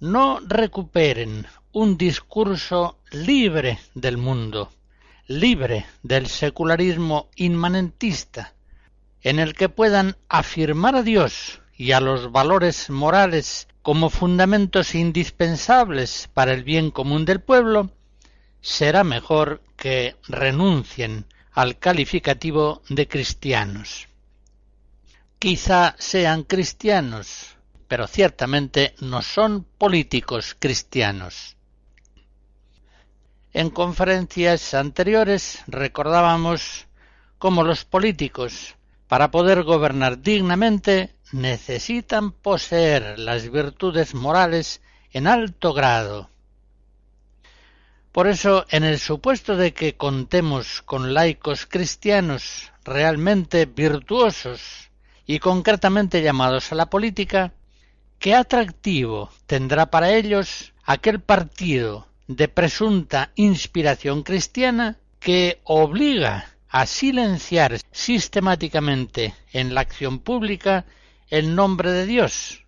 no 0.00 0.40
recuperen 0.44 1.46
un 1.70 1.96
discurso 1.96 2.98
libre 3.12 3.78
del 3.94 4.16
mundo, 4.16 4.72
libre 5.28 5.86
del 6.02 6.26
secularismo 6.26 7.28
inmanentista, 7.36 8.54
en 9.22 9.38
el 9.38 9.54
que 9.54 9.68
puedan 9.68 10.16
afirmar 10.28 10.96
a 10.96 11.04
Dios 11.04 11.60
y 11.76 11.92
a 11.92 12.00
los 12.00 12.32
valores 12.32 12.90
morales 12.90 13.68
como 13.80 14.10
fundamentos 14.10 14.96
indispensables 14.96 16.28
para 16.34 16.52
el 16.52 16.64
bien 16.64 16.90
común 16.90 17.24
del 17.24 17.38
pueblo, 17.38 17.92
será 18.60 19.04
mejor 19.04 19.62
que 19.76 20.16
renuncien 20.26 21.26
al 21.58 21.80
calificativo 21.80 22.82
de 22.88 23.08
cristianos. 23.08 24.06
Quizá 25.40 25.96
sean 25.98 26.44
cristianos, 26.44 27.56
pero 27.88 28.06
ciertamente 28.06 28.94
no 29.00 29.22
son 29.22 29.64
políticos 29.64 30.54
cristianos. 30.56 31.56
En 33.52 33.70
conferencias 33.70 34.72
anteriores 34.72 35.64
recordábamos 35.66 36.86
cómo 37.38 37.64
los 37.64 37.84
políticos, 37.84 38.76
para 39.08 39.32
poder 39.32 39.64
gobernar 39.64 40.22
dignamente, 40.22 41.16
necesitan 41.32 42.30
poseer 42.30 43.18
las 43.18 43.50
virtudes 43.50 44.14
morales 44.14 44.80
en 45.10 45.26
alto 45.26 45.74
grado, 45.74 46.30
por 48.18 48.26
eso, 48.26 48.66
en 48.70 48.82
el 48.82 48.98
supuesto 48.98 49.56
de 49.56 49.72
que 49.72 49.94
contemos 49.94 50.82
con 50.82 51.14
laicos 51.14 51.66
cristianos 51.66 52.72
realmente 52.82 53.64
virtuosos 53.64 54.90
y 55.24 55.38
concretamente 55.38 56.20
llamados 56.20 56.72
a 56.72 56.74
la 56.74 56.90
política, 56.90 57.52
¿qué 58.18 58.34
atractivo 58.34 59.30
tendrá 59.46 59.92
para 59.92 60.10
ellos 60.10 60.72
aquel 60.82 61.20
partido 61.20 62.08
de 62.26 62.48
presunta 62.48 63.30
inspiración 63.36 64.24
cristiana 64.24 64.96
que 65.20 65.60
obliga 65.62 66.56
a 66.68 66.86
silenciar 66.86 67.78
sistemáticamente 67.92 69.32
en 69.52 69.74
la 69.74 69.82
acción 69.82 70.18
pública 70.18 70.86
el 71.28 71.54
nombre 71.54 71.92
de 71.92 72.04
Dios, 72.04 72.64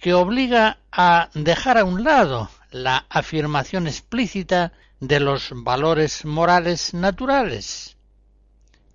que 0.00 0.12
obliga 0.12 0.80
a 0.92 1.30
dejar 1.32 1.78
a 1.78 1.84
un 1.86 2.04
lado 2.04 2.50
la 2.82 3.06
afirmación 3.08 3.86
explícita 3.86 4.72
de 5.00 5.18
los 5.18 5.52
valores 5.54 6.24
morales 6.24 6.92
naturales, 6.92 7.96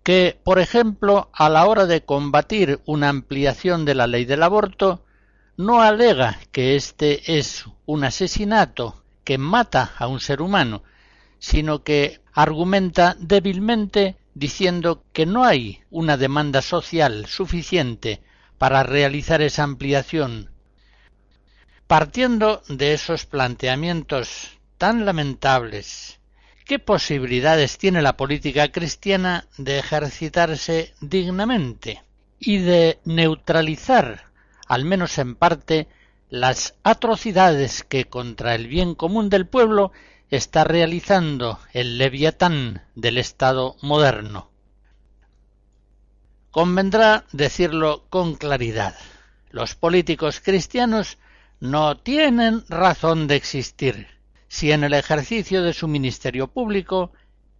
que, 0.04 0.40
por 0.44 0.60
ejemplo, 0.60 1.30
a 1.34 1.50
la 1.50 1.66
hora 1.66 1.88
de 1.88 2.06
combatir 2.06 2.80
una 2.86 3.10
ampliación 3.10 3.84
de 3.86 3.96
la 3.96 4.08
ley 4.08 4.26
del 4.26 4.44
aborto, 4.44 5.04
no 5.58 5.82
alega 5.82 6.40
que 6.52 6.76
éste 6.76 7.38
es 7.38 7.66
un 7.86 8.04
asesinato 8.04 9.04
que 9.24 9.38
mata 9.38 9.94
a 9.98 10.08
un 10.08 10.20
ser 10.20 10.42
humano, 10.42 10.84
sino 11.40 11.84
que 11.84 12.22
argumenta 12.34 13.16
débilmente 13.20 14.16
diciendo 14.36 15.04
que 15.12 15.26
no 15.26 15.44
hay 15.44 15.82
una 15.90 16.18
demanda 16.18 16.62
social 16.62 17.26
suficiente 17.26 18.22
para 18.60 18.84
realizar 18.84 19.42
esa 19.42 19.64
ampliación 19.64 20.51
Partiendo 21.92 22.64
de 22.70 22.94
esos 22.94 23.26
planteamientos 23.26 24.58
tan 24.78 25.04
lamentables, 25.04 26.22
¿qué 26.64 26.80
posibilidades 26.80 27.78
tiene 27.78 28.02
la 28.02 28.16
política 28.16 28.72
cristiana 28.72 29.46
de 29.58 29.80
ejercitarse 29.80 30.94
dignamente 31.02 32.02
y 32.40 32.60
de 32.60 33.02
neutralizar, 33.04 34.32
al 34.70 34.86
menos 34.86 35.18
en 35.18 35.36
parte, 35.36 35.90
las 36.30 36.76
atrocidades 36.84 37.84
que 37.84 38.06
contra 38.06 38.56
el 38.56 38.68
bien 38.68 38.96
común 38.96 39.30
del 39.30 39.46
pueblo 39.46 39.92
está 40.30 40.64
realizando 40.64 41.60
el 41.74 41.98
leviatán 41.98 42.84
del 42.96 43.18
Estado 43.18 43.76
moderno. 43.82 44.50
Convendrá 46.52 47.26
decirlo 47.34 48.06
con 48.10 48.36
claridad. 48.36 48.96
Los 49.50 49.76
políticos 49.76 50.40
cristianos 50.40 51.18
no 51.62 51.96
tienen 51.96 52.64
razón 52.70 53.28
de 53.28 53.36
existir 53.36 54.08
si 54.48 54.72
en 54.72 54.84
el 54.84 54.94
ejercicio 54.94 55.62
de 55.62 55.74
su 55.74 55.88
ministerio 55.88 56.48
público 56.48 57.14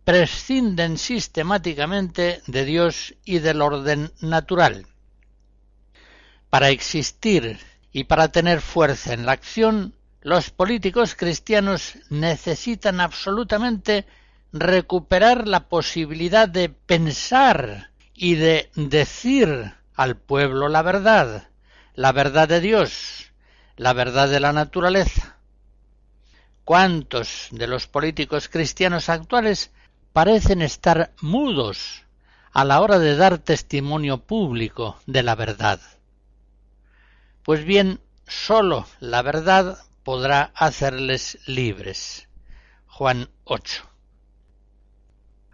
prescinden 0.04 0.98
sistemáticamente 0.98 2.42
de 2.48 2.66
Dios 2.66 3.14
y 3.24 3.40
del 3.40 3.62
orden 3.62 4.12
natural. 4.20 4.88
Para 6.50 6.70
existir 6.70 7.60
y 7.94 8.06
para 8.06 8.30
tener 8.30 8.60
fuerza 8.60 9.14
en 9.14 9.26
la 9.26 9.34
acción, 9.34 9.94
los 10.22 10.50
políticos 10.50 11.16
cristianos 11.16 11.94
necesitan 12.10 13.00
absolutamente 13.00 14.08
recuperar 14.52 15.48
la 15.48 15.70
posibilidad 15.70 16.50
de 16.50 16.70
pensar 16.70 17.92
y 18.16 18.36
de 18.36 18.72
decir 18.76 19.76
al 19.96 20.18
pueblo 20.18 20.70
la 20.70 20.82
verdad, 20.82 21.50
la 21.94 22.12
verdad 22.12 22.50
de 22.50 22.60
Dios, 22.60 23.31
la 23.78 23.94
verdad 23.94 24.30
de 24.30 24.40
la 24.40 24.54
naturaleza. 24.54 25.38
¿Cuántos 26.64 27.48
de 27.52 27.68
los 27.68 27.88
políticos 27.88 28.48
cristianos 28.48 29.10
actuales 29.10 29.72
parecen 30.14 30.62
estar 30.62 31.12
mudos 31.22 32.04
a 32.52 32.66
la 32.66 32.82
hora 32.82 33.00
de 33.00 33.16
dar 33.16 33.38
testimonio 33.40 34.20
público 34.20 35.00
de 35.06 35.24
la 35.24 35.36
verdad? 35.36 35.80
Pues 37.44 37.66
bien, 37.66 38.00
sólo 38.28 38.86
la 39.00 39.22
verdad 39.22 39.80
podrá 40.04 40.52
hacerles 40.56 41.40
libres. 41.48 42.28
Juan 42.88 43.30
8. 43.46 43.84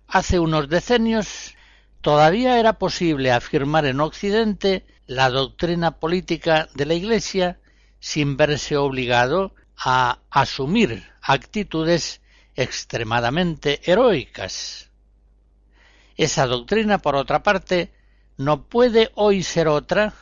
Hace 0.07 0.39
unos 0.39 0.69
decenios 0.69 1.55
todavía 2.01 2.59
era 2.59 2.73
posible 2.73 3.31
afirmar 3.31 3.85
en 3.85 3.99
Occidente 4.01 4.85
la 5.05 5.29
doctrina 5.29 5.99
política 5.99 6.67
de 6.73 6.85
la 6.85 6.93
Iglesia 6.93 7.59
sin 7.99 8.37
verse 8.37 8.77
obligado 8.77 9.53
a 9.77 10.19
asumir 10.29 11.03
actitudes 11.21 12.21
extremadamente 12.55 13.81
heroicas. 13.89 14.89
Esa 16.15 16.47
doctrina, 16.47 16.97
por 16.97 17.15
otra 17.15 17.43
parte, 17.43 17.91
no 18.37 18.63
puede 18.63 19.11
hoy 19.15 19.43
ser 19.43 19.67
otra 19.67 20.13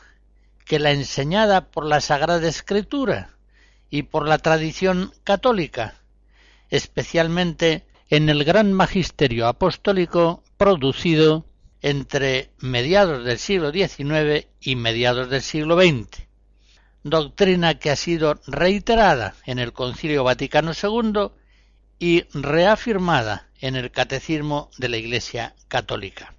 que 0.64 0.78
la 0.78 0.90
enseñada 0.90 1.70
por 1.70 1.86
la 1.86 2.00
Sagrada 2.00 2.46
Escritura 2.48 3.30
y 3.88 4.02
por 4.02 4.28
la 4.28 4.38
tradición 4.38 5.12
católica, 5.24 5.94
especialmente 6.68 7.86
en 8.10 8.28
el 8.28 8.44
gran 8.44 8.72
magisterio 8.72 9.46
apostólico 9.46 10.42
producido 10.56 11.46
entre 11.82 12.50
mediados 12.58 13.24
del 13.24 13.38
siglo 13.38 13.70
XIX 13.70 14.46
y 14.60 14.76
mediados 14.76 15.30
del 15.30 15.42
siglo 15.42 15.80
XX, 15.80 16.25
doctrina 17.10 17.78
que 17.78 17.90
ha 17.90 17.96
sido 17.96 18.40
reiterada 18.48 19.34
en 19.44 19.60
el 19.60 19.72
Concilio 19.72 20.24
Vaticano 20.24 20.72
II 20.72 21.30
y 22.00 22.24
reafirmada 22.34 23.48
en 23.60 23.76
el 23.76 23.92
Catecismo 23.92 24.70
de 24.76 24.88
la 24.88 24.96
Iglesia 24.96 25.54
Católica. 25.68 26.34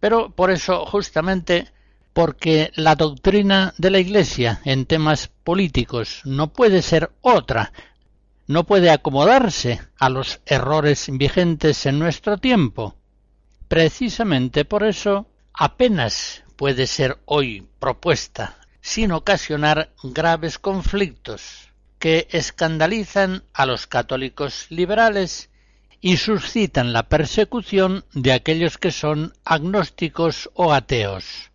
Pero 0.00 0.30
por 0.30 0.50
eso 0.50 0.86
justamente 0.86 1.68
porque 2.14 2.72
la 2.74 2.94
doctrina 2.94 3.74
de 3.76 3.90
la 3.90 3.98
Iglesia 3.98 4.60
en 4.64 4.86
temas 4.86 5.28
políticos 5.44 6.22
no 6.24 6.52
puede 6.52 6.80
ser 6.80 7.10
otra, 7.20 7.72
no 8.46 8.64
puede 8.64 8.90
acomodarse 8.90 9.80
a 9.98 10.08
los 10.08 10.40
errores 10.46 11.10
vigentes 11.12 11.84
en 11.84 11.98
nuestro 11.98 12.38
tiempo. 12.38 12.94
Precisamente 13.68 14.64
por 14.64 14.84
eso 14.84 15.26
apenas 15.52 16.42
puede 16.56 16.86
ser 16.86 17.18
hoy 17.26 17.68
propuesta 17.78 18.56
sin 18.88 19.12
ocasionar 19.12 19.90
graves 20.02 20.58
conflictos 20.58 21.68
que 21.98 22.26
escandalizan 22.30 23.42
a 23.52 23.66
los 23.66 23.86
católicos 23.86 24.64
liberales 24.70 25.50
y 26.00 26.16
suscitan 26.16 26.94
la 26.94 27.02
persecución 27.02 28.06
de 28.14 28.32
aquellos 28.32 28.78
que 28.78 28.90
son 28.90 29.34
agnósticos 29.44 30.48
o 30.54 30.72
ateos. 30.72 31.50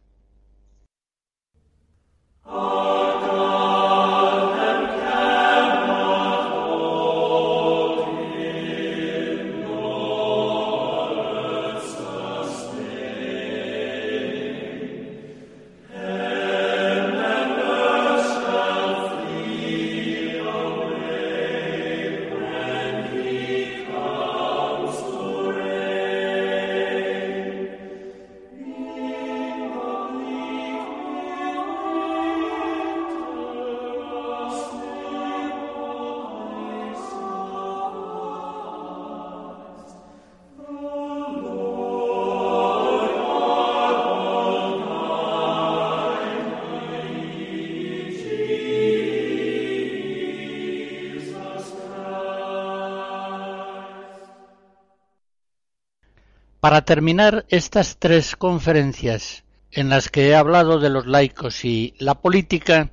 Para 56.64 56.86
terminar 56.86 57.46
estas 57.50 57.98
tres 57.98 58.38
conferencias 58.38 59.44
en 59.70 59.90
las 59.90 60.08
que 60.08 60.30
he 60.30 60.34
hablado 60.34 60.80
de 60.80 60.90
los 60.90 61.06
laicos 61.06 61.66
y 61.66 61.94
la 61.98 62.22
política, 62.22 62.92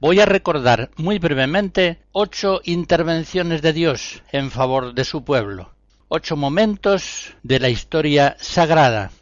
voy 0.00 0.18
a 0.18 0.26
recordar 0.26 0.90
muy 0.96 1.20
brevemente 1.20 2.00
ocho 2.10 2.60
intervenciones 2.64 3.62
de 3.62 3.72
Dios 3.72 4.24
en 4.32 4.50
favor 4.50 4.92
de 4.92 5.04
su 5.04 5.22
pueblo, 5.22 5.72
ocho 6.08 6.34
momentos 6.34 7.32
de 7.44 7.60
la 7.60 7.68
historia 7.68 8.36
sagrada. 8.40 9.12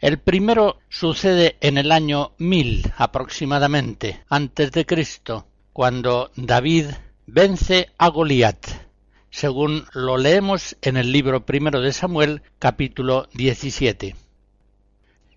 El 0.00 0.18
primero 0.18 0.80
sucede 0.88 1.56
en 1.60 1.78
el 1.78 1.92
año 1.92 2.32
mil 2.36 2.92
aproximadamente 2.96 4.24
antes 4.28 4.72
de 4.72 4.86
Cristo, 4.86 5.46
cuando 5.72 6.32
David 6.34 6.86
vence 7.26 7.90
a 7.96 8.08
Goliat 8.08 8.90
según 9.32 9.86
lo 9.94 10.18
leemos 10.18 10.76
en 10.82 10.98
el 10.98 11.10
libro 11.10 11.46
primero 11.46 11.80
de 11.80 11.94
Samuel, 11.94 12.42
capítulo 12.58 13.28
17. 13.32 14.14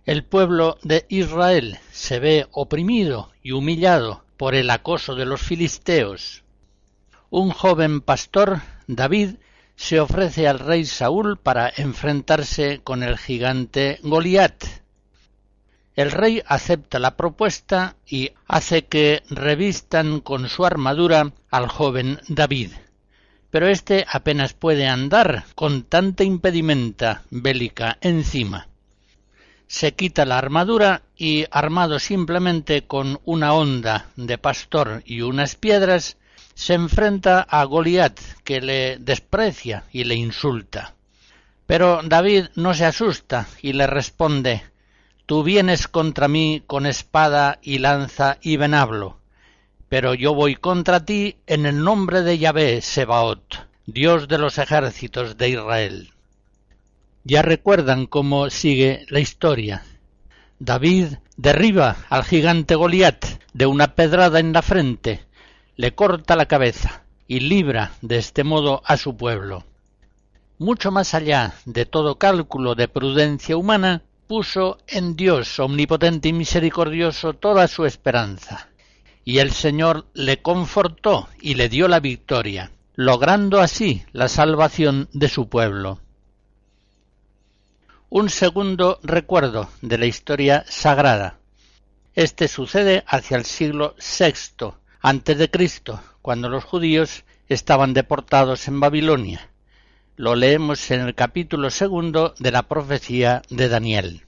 El 0.05 0.25
pueblo 0.25 0.77
de 0.83 1.05
Israel 1.07 1.79
se 1.91 2.19
ve 2.19 2.45
oprimido 2.51 3.31
y 3.41 3.53
humillado 3.53 4.25
por 4.35 4.53
el 4.53 4.69
acoso 4.69 5.15
de 5.15 5.25
los 5.25 5.41
filisteos. 5.41 6.43
Un 7.29 7.51
joven 7.51 8.01
pastor, 8.01 8.59
David, 8.87 9.37
se 9.77 10.01
ofrece 10.01 10.45
al 10.49 10.59
rey 10.59 10.83
Saúl 10.83 11.37
para 11.37 11.71
enfrentarse 11.77 12.81
con 12.83 13.01
el 13.01 13.17
gigante 13.17 13.99
Goliat. 14.03 14.61
El 15.95 16.11
rey 16.11 16.43
acepta 16.45 16.99
la 16.99 17.15
propuesta 17.15 17.95
y 18.05 18.31
hace 18.45 18.87
que 18.87 19.23
revistan 19.29 20.19
con 20.19 20.49
su 20.49 20.65
armadura 20.65 21.31
al 21.49 21.69
joven 21.69 22.19
David 22.27 22.71
pero 23.55 23.69
éste 23.69 24.05
apenas 24.09 24.51
puede 24.51 24.85
andar 24.85 25.45
con 25.55 25.83
tanta 25.83 26.25
impedimenta 26.25 27.21
bélica 27.29 27.97
encima. 28.01 28.67
Se 29.65 29.93
quita 29.93 30.25
la 30.25 30.37
armadura 30.37 31.03
y, 31.15 31.45
armado 31.51 31.99
simplemente 31.99 32.85
con 32.85 33.21
una 33.23 33.53
honda 33.53 34.07
de 34.17 34.37
pastor 34.37 35.03
y 35.05 35.21
unas 35.21 35.55
piedras, 35.55 36.17
se 36.53 36.73
enfrenta 36.73 37.39
a 37.43 37.63
Goliat, 37.63 38.19
que 38.43 38.59
le 38.59 38.97
desprecia 38.97 39.85
y 39.93 40.03
le 40.03 40.15
insulta. 40.15 40.93
Pero 41.65 42.01
David 42.03 42.47
no 42.55 42.73
se 42.73 42.83
asusta 42.83 43.47
y 43.61 43.71
le 43.71 43.87
responde 43.87 44.63
Tú 45.25 45.43
vienes 45.43 45.87
contra 45.87 46.27
mí 46.27 46.61
con 46.67 46.85
espada 46.85 47.59
y 47.61 47.77
lanza 47.77 48.37
y 48.41 48.57
venablo, 48.57 49.17
pero 49.89 50.13
yo 50.13 50.33
voy 50.33 50.55
contra 50.55 51.05
ti 51.05 51.37
en 51.47 51.65
el 51.65 51.83
nombre 51.83 52.21
de 52.21 52.37
Yahvé 52.37 52.81
Sebaot, 52.81 53.67
Dios 53.85 54.27
de 54.27 54.37
los 54.37 54.57
ejércitos 54.57 55.37
de 55.37 55.49
Israel. 55.49 56.09
Ya 57.23 57.41
recuerdan 57.41 58.05
cómo 58.05 58.49
sigue 58.49 59.05
la 59.09 59.19
historia. 59.19 59.83
David 60.59 61.15
derriba 61.37 61.97
al 62.09 62.23
gigante 62.23 62.75
Goliat 62.75 63.25
de 63.53 63.65
una 63.65 63.95
pedrada 63.95 64.39
en 64.39 64.53
la 64.53 64.61
frente, 64.61 65.25
le 65.75 65.93
corta 65.93 66.35
la 66.35 66.45
cabeza, 66.45 67.03
y 67.27 67.39
libra 67.41 67.91
de 68.01 68.17
este 68.17 68.43
modo 68.43 68.81
a 68.85 68.97
su 68.97 69.17
pueblo. 69.17 69.63
Mucho 70.57 70.91
más 70.91 71.13
allá 71.13 71.55
de 71.65 71.85
todo 71.85 72.17
cálculo 72.17 72.75
de 72.75 72.87
prudencia 72.87 73.57
humana, 73.57 74.03
puso 74.27 74.77
en 74.87 75.15
Dios 75.15 75.59
omnipotente 75.59 76.29
y 76.29 76.33
misericordioso 76.33 77.33
toda 77.33 77.67
su 77.67 77.85
esperanza. 77.85 78.69
Y 79.25 79.39
el 79.39 79.51
Señor 79.51 80.05
le 80.13 80.41
confortó 80.43 81.27
y 81.41 81.55
le 81.55 81.67
dio 81.67 81.87
la 81.87 81.99
victoria, 81.99 82.71
logrando 82.93 83.59
así 83.59 84.05
la 84.13 84.29
salvación 84.29 85.09
de 85.13 85.27
su 85.29 85.49
pueblo. 85.49 85.99
Un 88.09 88.29
segundo 88.29 88.99
recuerdo 89.01 89.67
de 89.81 89.97
la 89.97 90.05
historia 90.05 90.63
sagrada. 90.69 91.39
Este 92.13 92.47
sucede 92.47 93.03
hacia 93.07 93.35
el 93.35 93.45
siglo 93.45 93.95
VI 93.97 94.73
antes 95.01 95.37
de 95.39 95.49
Cristo, 95.49 95.99
cuando 96.21 96.47
los 96.47 96.63
judíos 96.63 97.23
estaban 97.49 97.93
deportados 97.93 98.67
en 98.67 98.79
Babilonia. 98.79 99.49
Lo 100.17 100.35
leemos 100.35 100.91
en 100.91 101.01
el 101.01 101.15
capítulo 101.15 101.71
segundo 101.71 102.35
de 102.37 102.51
la 102.51 102.63
profecía 102.63 103.41
de 103.49 103.69
Daniel. 103.69 104.24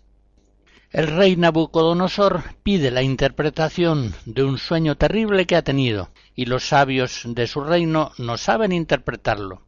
El 0.90 1.08
rey 1.08 1.36
Nabucodonosor 1.36 2.44
pide 2.64 2.92
la 2.92 3.02
interpretación 3.02 4.16
de 4.26 4.46
un 4.46 4.58
sueño 4.58 4.96
terrible 4.96 5.46
que 5.46 5.58
ha 5.58 5.62
tenido, 5.62 6.12
y 6.34 6.46
los 6.46 6.70
sabios 6.70 7.24
de 7.26 7.46
su 7.46 7.60
reino 7.60 8.14
no 8.18 8.38
saben 8.38 8.72
interpretarlo. 8.72 9.64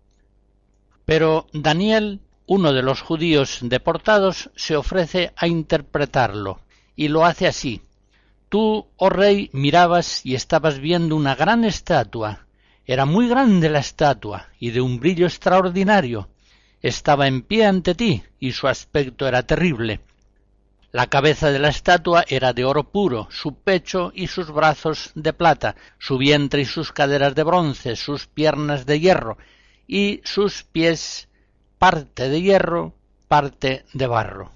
Pero 1.03 1.47
Daniel, 1.51 2.21
uno 2.45 2.71
de 2.71 2.84
los 2.84 3.01
judíos 3.01 3.60
deportados, 3.62 4.49
se 4.55 4.77
ofrece 4.77 5.34
a 5.36 5.47
interpretarlo, 5.47 6.62
y 6.95 7.10
lo 7.10 7.25
hace 7.25 7.47
así. 7.47 7.82
Tú, 8.47 8.88
oh 8.95 9.10
rey, 9.10 9.49
mirabas 9.51 10.25
y 10.25 10.36
estabas 10.36 10.79
viendo 10.79 11.17
una 11.17 11.36
gran 11.36 11.65
estatua. 11.65 12.47
Era 12.86 13.03
muy 13.03 13.27
grande 13.27 13.69
la 13.69 13.79
estatua, 13.79 14.47
y 14.58 14.71
de 14.71 14.79
un 14.79 15.01
brillo 15.01 15.25
extraordinario. 15.25 16.29
Estaba 16.82 17.27
en 17.27 17.41
pie 17.41 17.65
ante 17.65 17.93
ti, 17.93 18.23
y 18.39 18.53
su 18.53 18.69
aspecto 18.69 19.27
era 19.27 19.43
terrible 19.43 19.99
la 20.91 21.08
cabeza 21.08 21.52
de 21.52 21.60
la 21.60 21.69
estatua 21.69 22.25
era 22.28 22.54
de 22.54 22.65
oro 22.65 22.91
puro, 22.91 23.28
su 23.30 23.56
pecho 23.56 24.12
y 24.15 24.28
sus 24.28 24.52
brazos 24.52 25.12
de 25.13 25.34
plata, 25.34 25.75
su 25.99 26.17
vientre 26.17 26.62
y 26.62 26.65
sus 26.65 26.91
caderas 26.91 27.36
de 27.36 27.43
bronce, 27.43 27.95
sus 27.95 28.25
piernas 28.25 28.86
de 28.86 28.99
hierro, 28.99 29.38
y 29.88 30.21
sus 30.23 30.63
pies 30.63 31.30
parte 31.78 32.30
de 32.30 32.41
hierro, 32.41 32.95
parte 33.28 33.86
de 33.93 34.08
barro. 34.08 34.52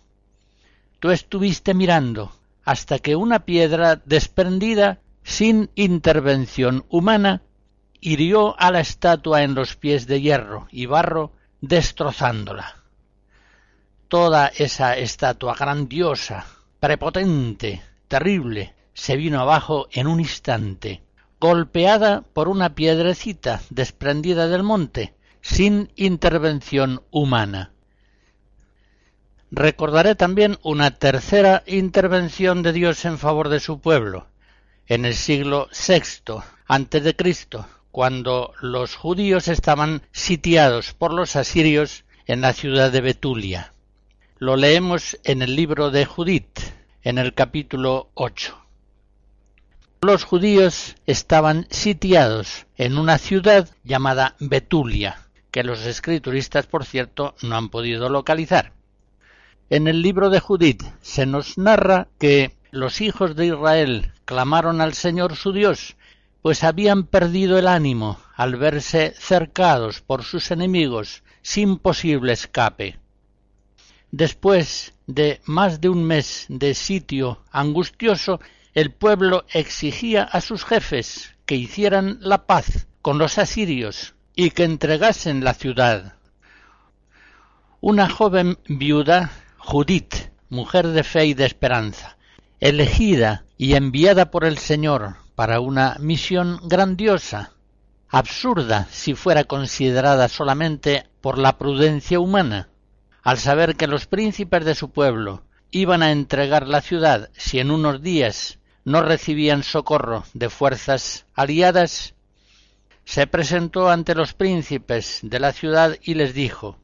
Tú 1.00 1.12
estuviste 1.12 1.74
mirando 1.74 2.32
hasta 2.65 2.98
que 2.98 3.15
una 3.15 3.46
piedra 3.46 4.02
desprendida 4.06 5.00
sin 5.24 5.69
intervención 5.76 6.86
humana 6.89 7.43
hirió 8.00 8.60
a 8.60 8.72
la 8.72 8.80
estatua 8.80 9.43
en 9.43 9.54
los 9.54 9.76
pies 9.76 10.08
de 10.08 10.22
hierro 10.22 10.67
y 10.72 10.86
barro, 10.88 11.32
destrozándola 11.62 12.83
toda 14.13 14.52
esa 14.56 14.95
estatua 14.95 15.56
grandiosa, 15.56 16.45
prepotente, 16.80 17.82
terrible, 18.08 18.76
se 18.93 19.17
vino 19.17 19.41
abajo 19.41 19.88
en 19.91 20.06
un 20.06 20.19
instante, 20.19 21.02
golpeada 21.39 22.21
por 22.21 22.47
una 22.47 22.76
piedrecita 22.76 23.63
desprendida 23.71 24.47
del 24.47 24.62
monte, 24.62 25.15
sin 25.41 25.91
intervención 25.95 27.02
humana. 27.10 27.71
Recordaré 29.49 30.13
también 30.13 30.60
una 30.62 30.91
tercera 30.91 31.63
intervención 31.65 32.62
de 32.62 32.71
Dios 32.71 33.06
en 33.06 33.17
favor 33.17 33.49
de 33.49 33.60
su 33.60 33.80
pueblo, 33.80 34.28
en 34.86 35.06
el 35.06 35.15
siglo 35.15 35.69
VI 35.71 36.43
antes 36.67 37.04
de 37.04 37.15
Cristo, 37.15 37.65
cuando 37.89 38.54
los 38.62 38.95
judíos 38.95 39.47
estaban 39.47 40.04
sitiados 40.12 40.93
por 40.93 41.12
los 41.12 41.36
asirios 41.36 42.06
en 42.28 42.41
la 42.41 42.54
ciudad 42.54 42.91
de 42.91 43.02
Betulia. 43.02 43.72
Lo 44.43 44.58
leemos 44.58 45.17
en 45.23 45.41
el 45.41 45.56
libro 45.56 45.89
de 45.89 46.03
Judith, 46.03 46.60
en 47.01 47.17
el 47.17 47.34
capítulo 47.34 48.10
8. 48.15 48.62
Los 50.01 50.25
judíos 50.25 50.97
estaban 51.06 51.65
sitiados 51.69 52.65
en 52.75 52.97
una 52.97 53.19
ciudad 53.19 53.69
llamada 53.86 54.36
Betulia, 54.41 55.29
que 55.49 55.63
los 55.63 55.86
escrituristas, 55.86 56.67
por 56.67 56.84
cierto, 56.84 57.36
no 57.41 57.56
han 57.56 57.69
podido 57.69 58.10
localizar. 58.10 58.73
En 59.69 59.88
el 59.88 60.01
libro 60.01 60.29
de 60.29 60.41
Judith 60.41 60.84
se 61.01 61.25
nos 61.25 61.58
narra 61.58 62.10
que 62.19 62.51
los 62.69 62.99
hijos 62.99 63.38
de 63.38 63.45
Israel 63.45 64.12
clamaron 64.25 64.82
al 64.82 64.93
Señor 64.93 65.38
su 65.38 65.53
Dios, 65.53 65.95
pues 66.41 66.65
habían 66.65 67.06
perdido 67.06 67.58
el 67.58 67.67
ánimo 67.69 68.19
al 68.36 68.58
verse 68.58 69.13
cercados 69.17 70.01
por 70.01 70.23
sus 70.23 70.51
enemigos 70.51 71.23
sin 71.43 71.77
posible 71.77 72.34
escape. 72.34 72.99
Después 74.13 74.93
de 75.08 75.41
más 75.45 75.82
de 75.82 75.89
un 75.89 76.04
mes 76.04 76.45
de 76.47 76.76
sitio 76.76 77.41
angustioso, 77.52 78.39
el 78.76 78.91
pueblo 78.91 79.43
exigía 79.52 80.21
a 80.21 80.39
sus 80.39 80.65
jefes 80.65 81.34
que 81.47 81.56
hicieran 81.56 82.19
la 82.21 82.45
paz 82.45 82.86
con 83.02 83.17
los 83.17 83.39
asirios 83.39 84.13
y 84.36 84.52
que 84.52 84.65
entregasen 84.65 85.43
la 85.43 85.56
ciudad. 85.56 86.13
Una 87.82 88.08
joven 88.08 88.60
viuda, 88.67 89.32
Judith, 89.58 90.30
mujer 90.47 90.89
de 90.89 91.04
fe 91.04 91.26
y 91.26 91.34
de 91.34 91.47
esperanza, 91.47 92.15
elegida 92.60 93.45
y 93.58 93.73
enviada 93.73 94.30
por 94.30 94.45
el 94.45 94.60
Señor 94.60 95.15
para 95.34 95.60
una 95.60 95.97
misión 95.99 96.60
grandiosa, 96.65 97.54
absurda 98.10 98.88
si 98.91 99.15
fuera 99.15 99.45
considerada 99.45 100.28
solamente 100.28 101.10
por 101.19 101.39
la 101.39 101.58
prudencia 101.58 102.19
humana, 102.19 102.69
al 103.23 103.38
saber 103.38 103.75
que 103.75 103.88
los 103.88 104.05
príncipes 104.05 104.65
de 104.65 104.75
su 104.75 104.91
pueblo 104.91 105.43
iban 105.71 106.03
a 106.03 106.12
entregar 106.12 106.67
la 106.67 106.81
ciudad 106.81 107.29
si 107.36 107.59
en 107.59 107.71
unos 107.71 108.01
días 108.01 108.59
no 108.86 109.01
recibían 109.01 109.63
socorro 109.63 110.25
de 110.33 110.49
fuerzas 110.49 111.25
aliadas, 111.33 112.15
se 113.05 113.25
presentó 113.27 113.89
ante 113.89 114.13
los 114.13 114.33
príncipes 114.33 115.19
de 115.23 115.39
la 115.39 115.53
ciudad 115.53 115.97
y 116.01 116.13
les 116.15 116.33
dijo 116.33 116.77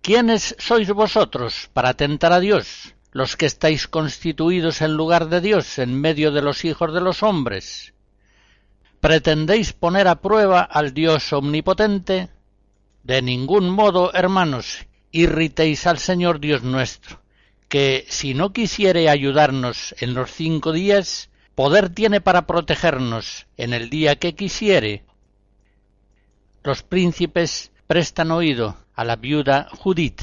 ¿Quiénes 0.00 0.54
sois 0.58 0.90
vosotros 0.90 1.70
para 1.72 1.94
tentar 1.94 2.32
a 2.32 2.40
Dios, 2.40 2.94
los 3.10 3.36
que 3.36 3.46
estáis 3.46 3.88
constituidos 3.88 4.80
en 4.80 4.94
lugar 4.94 5.28
de 5.28 5.40
Dios 5.40 5.78
en 5.78 5.98
medio 6.00 6.30
de 6.30 6.42
los 6.42 6.64
hijos 6.64 6.92
de 6.92 7.00
los 7.00 7.22
hombres? 7.22 7.94
¿Pretendéis 9.00 9.72
poner 9.72 10.06
a 10.08 10.20
prueba 10.20 10.60
al 10.60 10.94
Dios 10.94 11.32
omnipotente? 11.32 12.28
De 13.02 13.22
ningún 13.22 13.70
modo, 13.70 14.12
hermanos, 14.14 14.86
irritéis 15.14 15.86
al 15.86 15.98
Señor 15.98 16.40
Dios 16.40 16.64
nuestro, 16.64 17.20
que 17.68 18.04
si 18.08 18.34
no 18.34 18.52
quisiere 18.52 19.08
ayudarnos 19.08 19.94
en 20.00 20.12
los 20.12 20.32
cinco 20.32 20.72
días, 20.72 21.30
poder 21.54 21.88
tiene 21.88 22.20
para 22.20 22.48
protegernos 22.48 23.46
en 23.56 23.72
el 23.72 23.90
día 23.90 24.16
que 24.16 24.34
quisiere. 24.34 25.04
Los 26.64 26.82
príncipes 26.82 27.70
prestan 27.86 28.32
oído 28.32 28.76
a 28.96 29.04
la 29.04 29.14
viuda 29.14 29.68
Judith, 29.70 30.20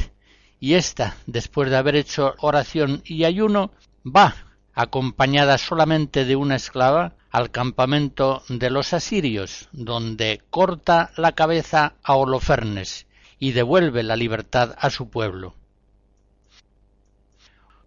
y 0.60 0.74
ésta, 0.74 1.16
después 1.26 1.70
de 1.70 1.78
haber 1.78 1.96
hecho 1.96 2.36
oración 2.40 3.02
y 3.06 3.24
ayuno, 3.24 3.72
va, 4.06 4.36
acompañada 4.74 5.58
solamente 5.58 6.26
de 6.26 6.36
una 6.36 6.58
esclava, 6.58 7.14
al 7.30 7.50
campamento 7.50 8.44
de 8.50 8.70
los 8.70 8.92
asirios, 8.92 9.70
donde 9.72 10.42
corta 10.50 11.12
la 11.16 11.32
cabeza 11.32 11.94
a 12.04 12.16
Holofernes 12.16 13.08
y 13.42 13.54
devuelve 13.54 14.04
la 14.04 14.16
libertad 14.16 14.76
a 14.78 14.92
su 14.92 15.10
pueblo. 15.10 15.56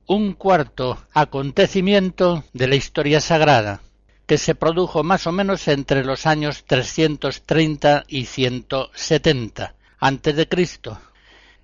Un 0.07 0.33
cuarto 0.33 0.99
acontecimiento 1.15 2.43
de 2.53 2.67
la 2.67 2.75
historia 2.75 3.21
sagrada, 3.21 3.81
que 4.27 4.37
se 4.37 4.57
produjo 4.57 5.05
más 5.05 5.29
o 5.29 5.33
menos 5.33 5.69
entre 5.69 6.05
los 6.05 6.27
años 6.27 6.65
330 6.67 8.05
y 8.09 8.25
170 8.25 9.77
antes 10.01 10.35
de 10.35 10.49
Cristo. 10.49 10.99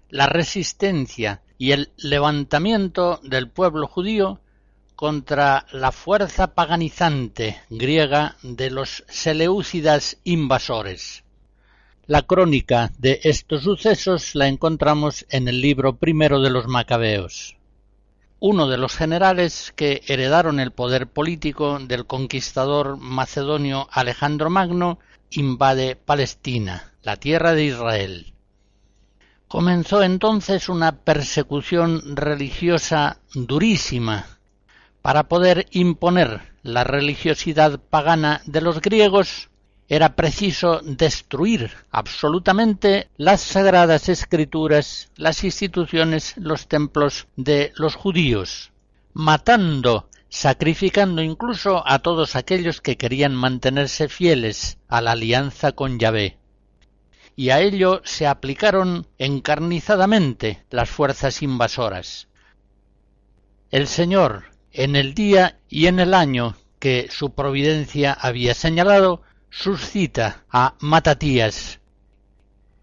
La 0.08 0.26
resistencia 0.26 1.42
y 1.58 1.72
el 1.72 1.90
levantamiento 1.96 3.18
del 3.24 3.50
pueblo 3.50 3.88
judío 3.88 4.40
contra 4.94 5.66
la 5.72 5.90
fuerza 5.90 6.54
paganizante 6.54 7.60
griega 7.70 8.36
de 8.42 8.70
los 8.70 9.02
seleúcidas 9.08 10.18
invasores. 10.22 11.24
La 12.10 12.22
crónica 12.22 12.90
de 12.98 13.20
estos 13.22 13.62
sucesos 13.62 14.34
la 14.34 14.48
encontramos 14.48 15.26
en 15.30 15.46
el 15.46 15.60
libro 15.60 15.94
primero 15.94 16.40
de 16.40 16.50
los 16.50 16.66
Macabeos. 16.66 17.56
Uno 18.40 18.66
de 18.66 18.78
los 18.78 18.96
generales 18.96 19.72
que 19.76 20.02
heredaron 20.08 20.58
el 20.58 20.72
poder 20.72 21.06
político 21.06 21.78
del 21.78 22.06
conquistador 22.06 22.96
macedonio 22.96 23.86
Alejandro 23.92 24.50
Magno 24.50 24.98
invade 25.30 25.94
Palestina, 25.94 26.94
la 27.04 27.14
tierra 27.14 27.52
de 27.52 27.66
Israel. 27.66 28.34
Comenzó 29.46 30.02
entonces 30.02 30.68
una 30.68 30.96
persecución 31.04 32.16
religiosa 32.16 33.20
durísima 33.34 34.26
para 35.00 35.28
poder 35.28 35.68
imponer 35.70 36.40
la 36.64 36.82
religiosidad 36.82 37.78
pagana 37.78 38.42
de 38.46 38.62
los 38.62 38.80
griegos 38.80 39.48
era 39.90 40.14
preciso 40.14 40.80
destruir 40.84 41.72
absolutamente 41.90 43.08
las 43.16 43.40
sagradas 43.40 44.08
escrituras, 44.08 45.10
las 45.16 45.42
instituciones, 45.42 46.34
los 46.36 46.68
templos 46.68 47.26
de 47.34 47.72
los 47.74 47.96
judíos, 47.96 48.70
matando, 49.14 50.08
sacrificando 50.28 51.22
incluso 51.22 51.82
a 51.84 51.98
todos 51.98 52.36
aquellos 52.36 52.80
que 52.80 52.96
querían 52.96 53.34
mantenerse 53.34 54.08
fieles 54.08 54.78
a 54.86 55.00
la 55.00 55.10
alianza 55.10 55.72
con 55.72 55.98
Yahvé. 55.98 56.38
Y 57.34 57.50
a 57.50 57.60
ello 57.60 58.00
se 58.04 58.28
aplicaron 58.28 59.08
encarnizadamente 59.18 60.62
las 60.70 60.88
fuerzas 60.88 61.42
invasoras. 61.42 62.28
El 63.72 63.88
Señor, 63.88 64.52
en 64.70 64.94
el 64.94 65.14
día 65.14 65.58
y 65.68 65.88
en 65.88 65.98
el 65.98 66.14
año 66.14 66.54
que 66.78 67.08
su 67.10 67.34
providencia 67.34 68.12
había 68.12 68.54
señalado, 68.54 69.22
suscita 69.50 70.44
a 70.50 70.74
Matatías. 70.80 71.80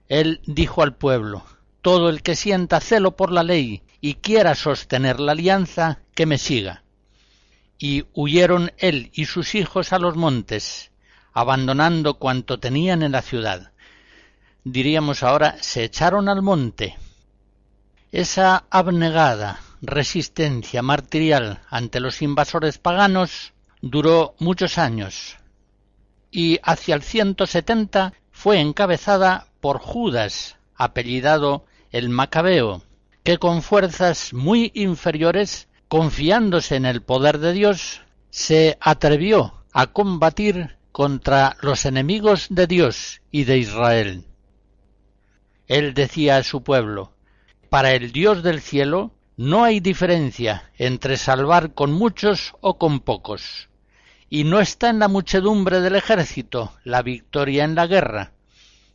Él 0.09 0.41
dijo 0.45 0.83
al 0.83 0.95
pueblo, 0.95 1.43
todo 1.81 2.09
el 2.09 2.21
que 2.21 2.35
sienta 2.35 2.79
celo 2.79 3.15
por 3.15 3.31
la 3.31 3.43
ley 3.43 3.81
y 4.01 4.15
quiera 4.15 4.55
sostener 4.55 5.19
la 5.19 5.31
alianza, 5.31 5.99
que 6.13 6.25
me 6.25 6.37
siga. 6.37 6.83
Y 7.79 8.05
huyeron 8.13 8.71
él 8.77 9.11
y 9.13 9.25
sus 9.25 9.55
hijos 9.55 9.93
a 9.93 9.99
los 9.99 10.15
montes, 10.15 10.91
abandonando 11.33 12.15
cuanto 12.15 12.59
tenían 12.59 13.03
en 13.03 13.11
la 13.11 13.21
ciudad. 13.21 13.71
Diríamos 14.63 15.23
ahora, 15.23 15.57
se 15.61 15.83
echaron 15.83 16.27
al 16.29 16.41
monte. 16.41 16.97
Esa 18.11 18.65
abnegada 18.69 19.59
resistencia 19.81 20.81
martirial 20.81 21.61
ante 21.69 21.99
los 21.99 22.21
invasores 22.21 22.77
paganos 22.77 23.53
duró 23.81 24.35
muchos 24.39 24.77
años, 24.77 25.37
y 26.31 26.59
hacia 26.63 26.95
el 26.95 27.01
170 27.01 28.13
fue 28.31 28.59
encabezada 28.59 29.47
por 29.59 29.79
Judas, 29.79 30.57
apellidado 30.75 31.65
el 31.91 32.09
Macabeo, 32.09 32.83
que 33.23 33.37
con 33.37 33.61
fuerzas 33.61 34.33
muy 34.33 34.71
inferiores, 34.75 35.67
confiándose 35.87 36.75
en 36.75 36.85
el 36.85 37.01
poder 37.01 37.39
de 37.39 37.53
Dios, 37.53 38.01
se 38.29 38.77
atrevió 38.79 39.65
a 39.73 39.87
combatir 39.87 40.77
contra 40.91 41.57
los 41.61 41.85
enemigos 41.85 42.47
de 42.49 42.67
Dios 42.67 43.21
y 43.31 43.43
de 43.43 43.57
Israel. 43.57 44.25
Él 45.67 45.93
decía 45.93 46.37
a 46.37 46.43
su 46.43 46.63
pueblo, 46.63 47.13
para 47.69 47.93
el 47.93 48.11
Dios 48.11 48.43
del 48.43 48.61
cielo 48.61 49.11
no 49.35 49.63
hay 49.63 49.79
diferencia 49.79 50.71
entre 50.77 51.17
salvar 51.17 51.73
con 51.73 51.91
muchos 51.91 52.53
o 52.61 52.77
con 52.77 53.01
pocos 53.01 53.67
y 54.29 54.43
no 54.43 54.59
está 54.59 54.89
en 54.89 54.99
la 54.99 55.07
muchedumbre 55.07 55.81
del 55.81 55.95
ejército 55.95 56.73
la 56.83 57.01
victoria 57.01 57.63
en 57.63 57.75
la 57.75 57.87
guerra. 57.87 58.31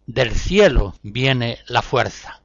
Del 0.07 0.33
cielo 0.33 0.95
viene 1.03 1.59
la 1.67 1.83
fuerza. 1.83 2.43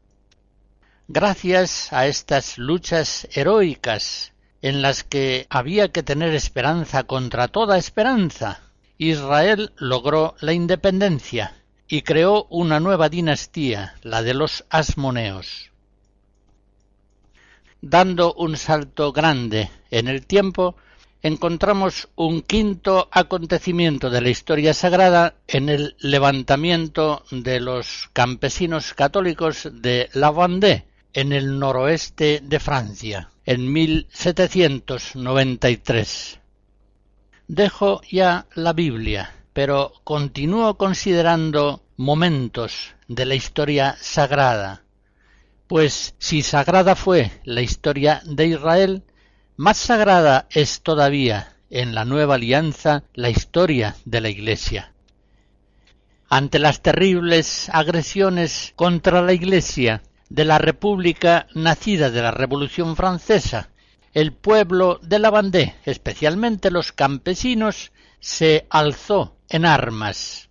Gracias 1.08 1.92
a 1.94 2.08
estas 2.08 2.58
luchas 2.58 3.28
heroicas 3.32 4.34
en 4.62 4.82
las 4.82 5.04
que 5.04 5.48
había 5.50 5.90
que 5.90 6.04
tener 6.04 6.34
esperanza 6.34 7.04
contra 7.04 7.48
toda 7.48 7.78
esperanza, 7.78 8.62
Israel 8.98 9.72
logró 9.78 10.36
la 10.40 10.54
independencia 10.54 11.54
y 11.88 12.02
creó 12.02 12.48
una 12.50 12.80
nueva 12.80 13.10
dinastía, 13.10 13.96
la 14.02 14.24
de 14.24 14.34
los 14.34 14.66
asmoneos. 14.70 15.72
Dando 17.82 18.34
un 18.34 18.58
salto 18.58 19.14
grande 19.14 19.70
en 19.92 20.08
el 20.08 20.26
tiempo, 20.26 20.76
encontramos 21.22 22.07
un 22.15 22.41
quinto 22.41 23.07
acontecimiento 23.11 24.09
de 24.09 24.22
la 24.22 24.30
historia 24.30 24.74
sagrada 24.74 25.36
en 25.47 25.68
el 25.70 25.95
levantamiento 25.99 27.26
de 27.32 27.59
los 27.59 28.09
campesinos 28.13 28.93
católicos 28.93 29.68
de 29.72 30.09
La 30.13 30.32
Vendée, 30.32 30.86
en 31.13 31.34
el 31.34 31.59
noroeste 31.59 32.39
de 32.43 32.59
Francia, 32.59 33.30
en 33.45 33.74
1793. 33.74 36.39
Dejo 37.47 38.01
ya 38.09 38.47
la 38.53 38.74
Biblia, 38.74 39.34
pero 39.53 39.93
continúo 40.03 40.78
considerando 40.78 41.82
momentos 41.95 42.93
de 43.07 43.26
la 43.26 43.36
historia 43.36 43.95
sagrada, 43.99 44.84
pues 45.68 46.15
si 46.20 46.43
sagrada 46.43 46.95
fue 46.95 47.32
la 47.43 47.61
historia 47.61 48.22
de 48.26 48.47
Israel, 48.47 49.03
más 49.58 49.78
sagrada 49.78 50.47
es 50.51 50.82
todavía 50.82 51.55
en 51.72 51.95
la 51.95 52.05
nueva 52.05 52.36
alianza 52.36 53.03
la 53.16 53.32
historia 53.32 53.95
de 54.05 54.22
la 54.22 54.30
Iglesia. 54.30 54.93
Ante 56.30 56.60
las 56.60 56.82
terribles 56.84 57.70
agresiones 57.74 58.74
contra 58.76 59.24
la 59.24 59.34
Iglesia 59.34 60.03
de 60.30 60.45
la 60.45 60.60
República 60.60 61.47
nacida 61.55 62.12
de 62.12 62.22
la 62.22 62.32
Revolución 62.32 62.95
Francesa, 62.95 63.70
el 64.14 64.32
pueblo 64.32 64.99
de 65.01 65.20
la 65.20 65.32
Vendée, 65.32 65.76
especialmente 65.86 66.70
los 66.70 66.91
campesinos, 66.91 67.91
se 68.20 68.68
alzó 68.70 69.38
en 69.49 69.66
armas. 69.66 70.49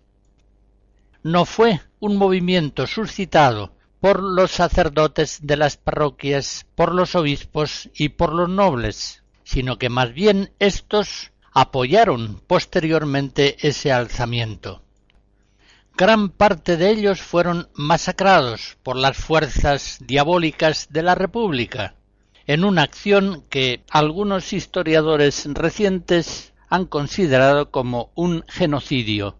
No 1.23 1.45
fue 1.45 1.79
un 1.99 2.17
movimiento 2.17 2.87
suscitado 2.87 3.76
por 3.99 4.21
los 4.21 4.51
sacerdotes 4.51 5.39
de 5.41 5.57
las 5.57 5.77
parroquias, 5.77 6.65
por 6.75 6.93
los 6.93 7.15
obispos 7.15 7.89
y 7.95 8.09
por 8.09 8.33
los 8.33 8.49
nobles, 8.49 9.23
sino 9.43 9.77
que 9.77 9.89
más 9.89 10.13
bien 10.13 10.51
éstos 10.59 11.31
apoyaron 11.53 12.41
posteriormente 12.45 13.57
ese 13.67 13.91
alzamiento. 13.91 14.83
Gran 15.97 16.29
parte 16.29 16.77
de 16.77 16.91
ellos 16.91 17.21
fueron 17.21 17.69
masacrados 17.73 18.77
por 18.83 18.97
las 18.97 19.17
fuerzas 19.17 19.97
diabólicas 20.01 20.89
de 20.91 21.01
la 21.01 21.15
República, 21.15 21.95
en 22.45 22.63
una 22.63 22.83
acción 22.83 23.43
que 23.49 23.83
algunos 23.89 24.53
historiadores 24.53 25.47
recientes 25.51 26.53
han 26.69 26.85
considerado 26.85 27.71
como 27.71 28.11
un 28.13 28.43
genocidio 28.47 29.37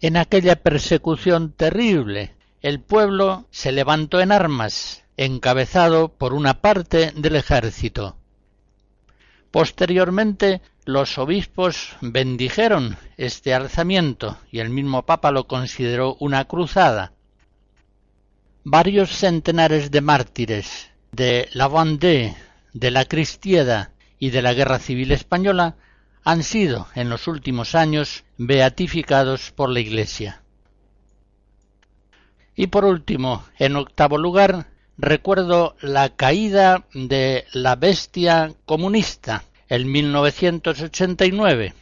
En 0.00 0.16
aquella 0.16 0.56
persecución 0.56 1.52
terrible, 1.52 2.34
el 2.60 2.80
pueblo 2.80 3.46
se 3.50 3.70
levantó 3.72 4.20
en 4.20 4.32
armas, 4.32 5.04
encabezado 5.16 6.08
por 6.08 6.34
una 6.34 6.60
parte 6.60 7.12
del 7.16 7.36
ejército. 7.36 8.18
Posteriormente, 9.50 10.60
los 10.84 11.16
obispos 11.18 11.96
bendijeron 12.00 12.96
este 13.16 13.54
alzamiento 13.54 14.36
y 14.52 14.58
el 14.58 14.68
mismo 14.70 15.06
Papa 15.06 15.30
lo 15.30 15.46
consideró 15.46 16.16
una 16.20 16.44
cruzada. 16.44 17.12
Varios 18.64 19.16
centenares 19.16 19.90
de 19.90 20.02
mártires 20.02 20.90
de 21.12 21.48
la 21.52 21.68
Vendée, 21.68 22.36
de 22.74 22.90
la 22.90 23.06
Cristiada 23.06 23.92
y 24.18 24.30
de 24.30 24.42
la 24.42 24.54
Guerra 24.54 24.78
Civil 24.78 25.12
Española 25.12 25.76
han 26.24 26.42
sido 26.42 26.88
en 26.94 27.08
los 27.08 27.28
últimos 27.28 27.74
años 27.74 28.24
beatificados 28.36 29.52
por 29.52 29.70
la 29.70 29.80
Iglesia. 29.80 30.42
Y 32.56 32.68
por 32.68 32.84
último, 32.84 33.44
en 33.58 33.76
octavo 33.76 34.18
lugar, 34.18 34.66
recuerdo 34.96 35.76
la 35.80 36.08
caída 36.16 36.86
de 36.94 37.44
la 37.52 37.76
bestia 37.76 38.54
comunista 38.64 39.44
En 39.68 39.90
1989, 39.90 41.74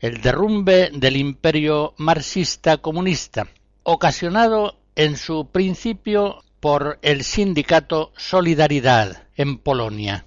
el 0.00 0.20
derrumbe 0.20 0.90
del 0.92 1.16
imperio 1.16 1.94
marxista 1.96 2.78
comunista, 2.78 3.46
ocasionado 3.82 4.76
en 4.96 5.16
su 5.16 5.48
principio 5.50 6.42
por 6.60 6.98
el 7.02 7.24
sindicato 7.24 8.12
Solidaridad 8.16 9.24
en 9.36 9.58
Polonia. 9.58 10.26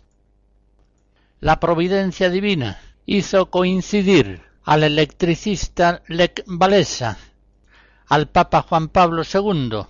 La 1.43 1.59
providencia 1.59 2.29
divina 2.29 2.79
hizo 3.05 3.47
coincidir 3.47 4.43
al 4.63 4.83
electricista 4.83 6.01
Lech 6.07 6.45
Walesa, 6.47 7.17
al 8.07 8.29
Papa 8.29 8.61
Juan 8.61 8.87
Pablo 8.87 9.23
II, 9.23 9.81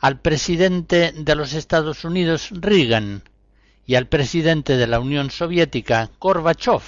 al 0.00 0.20
presidente 0.20 1.12
de 1.12 1.36
los 1.36 1.52
Estados 1.52 2.04
Unidos 2.04 2.48
Reagan 2.50 3.22
y 3.86 3.94
al 3.94 4.08
presidente 4.08 4.76
de 4.76 4.88
la 4.88 4.98
Unión 4.98 5.30
Soviética 5.30 6.10
Gorbachev. 6.18 6.82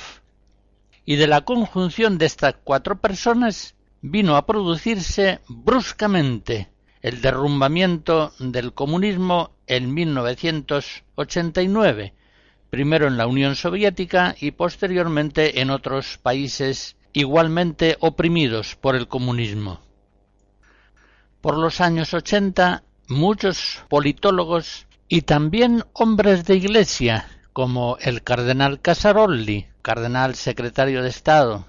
Y 1.04 1.14
de 1.14 1.28
la 1.28 1.42
conjunción 1.42 2.18
de 2.18 2.26
estas 2.26 2.56
cuatro 2.64 3.00
personas 3.00 3.76
vino 4.00 4.34
a 4.34 4.44
producirse 4.44 5.38
bruscamente 5.46 6.68
el 7.00 7.20
derrumbamiento 7.20 8.32
del 8.40 8.72
comunismo 8.72 9.52
en 9.68 9.94
1989, 9.94 12.14
primero 12.70 13.06
en 13.06 13.16
la 13.16 13.26
Unión 13.26 13.56
Soviética 13.56 14.34
y 14.40 14.52
posteriormente 14.52 15.60
en 15.60 15.70
otros 15.70 16.18
países 16.18 16.96
igualmente 17.12 17.96
oprimidos 18.00 18.76
por 18.76 18.94
el 18.94 19.08
comunismo. 19.08 19.80
Por 21.40 21.56
los 21.56 21.80
años 21.80 22.14
80, 22.14 22.82
muchos 23.08 23.82
politólogos 23.88 24.86
y 25.08 25.22
también 25.22 25.84
hombres 25.94 26.44
de 26.44 26.56
iglesia, 26.56 27.26
como 27.52 27.96
el 28.00 28.22
cardenal 28.22 28.80
Casarolli, 28.80 29.66
cardenal 29.82 30.34
secretario 30.34 31.02
de 31.02 31.08
Estado, 31.08 31.66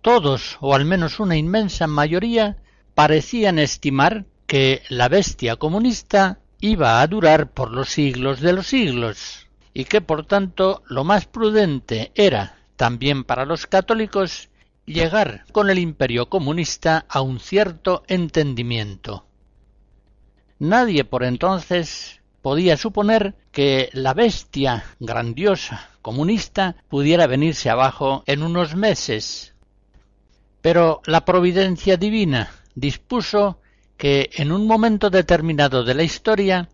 todos, 0.00 0.56
o 0.60 0.74
al 0.74 0.84
menos 0.84 1.18
una 1.18 1.36
inmensa 1.36 1.88
mayoría, 1.88 2.58
parecían 2.94 3.58
estimar 3.58 4.24
que 4.46 4.82
la 4.88 5.08
bestia 5.08 5.56
comunista 5.56 6.38
iba 6.60 7.00
a 7.00 7.06
durar 7.06 7.50
por 7.50 7.72
los 7.72 7.90
siglos 7.90 8.40
de 8.40 8.52
los 8.52 8.68
siglos, 8.68 9.45
y 9.76 9.84
que 9.84 10.00
por 10.00 10.24
tanto 10.24 10.82
lo 10.86 11.04
más 11.04 11.26
prudente 11.26 12.10
era, 12.14 12.56
también 12.76 13.24
para 13.24 13.44
los 13.44 13.66
católicos, 13.66 14.48
llegar 14.86 15.44
con 15.52 15.68
el 15.68 15.78
imperio 15.78 16.30
comunista 16.30 17.04
a 17.10 17.20
un 17.20 17.40
cierto 17.40 18.02
entendimiento. 18.08 19.26
Nadie 20.58 21.04
por 21.04 21.24
entonces 21.24 22.22
podía 22.40 22.78
suponer 22.78 23.34
que 23.52 23.90
la 23.92 24.14
bestia 24.14 24.82
grandiosa 24.98 25.90
comunista 26.00 26.76
pudiera 26.88 27.26
venirse 27.26 27.68
abajo 27.68 28.24
en 28.24 28.42
unos 28.42 28.74
meses. 28.76 29.52
Pero 30.62 31.02
la 31.04 31.26
providencia 31.26 31.98
divina 31.98 32.48
dispuso 32.74 33.60
que 33.98 34.30
en 34.36 34.52
un 34.52 34.66
momento 34.66 35.10
determinado 35.10 35.84
de 35.84 35.92
la 35.92 36.02
historia 36.02 36.70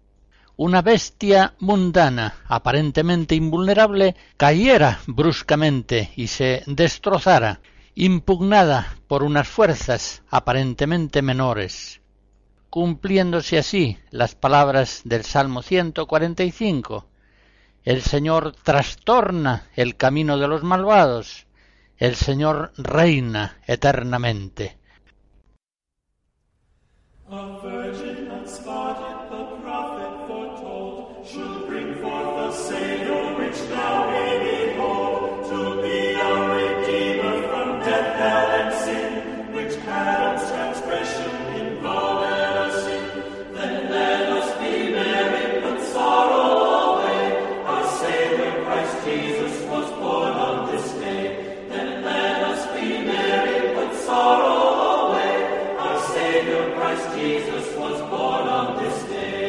una 0.63 0.81
bestia 0.81 1.55
mundana, 1.59 2.37
aparentemente 2.47 3.35
invulnerable, 3.35 4.15
cayera 4.37 5.01
bruscamente 5.09 6.13
y 6.15 6.29
se 6.29 6.63
destrozara, 6.67 7.61
impugnada 7.97 8.95
por 9.09 9.25
unas 9.25 9.49
fuerzas 9.49 10.23
aparentemente 10.31 11.21
menores, 11.21 12.01
cumpliéndose 12.71 13.59
así 13.59 13.99
las 14.13 14.37
palabras 14.37 15.01
del 15.05 15.25
Salmo 15.25 15.63
145. 15.63 17.09
El 17.83 18.01
Señor 18.01 18.55
trastorna 18.63 19.67
el 19.75 19.97
camino 19.97 20.39
de 20.39 20.47
los 20.47 20.63
malvados, 20.63 21.49
el 21.97 22.15
Señor 22.15 22.73
reina 22.77 23.59
eternamente. 23.67 24.79
Christ 56.95 57.17
Jesus 57.17 57.75
was 57.75 58.01
born 58.11 58.49
on 58.49 58.77
this 58.77 59.03
day. 59.05 59.42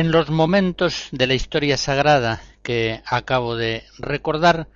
En 0.00 0.12
los 0.12 0.30
momentos 0.30 1.08
de 1.12 1.26
la 1.26 1.34
historia 1.34 1.76
sagrada 1.76 2.40
que 2.62 3.02
acabo 3.04 3.54
de 3.54 3.84
recordar, 3.98 4.66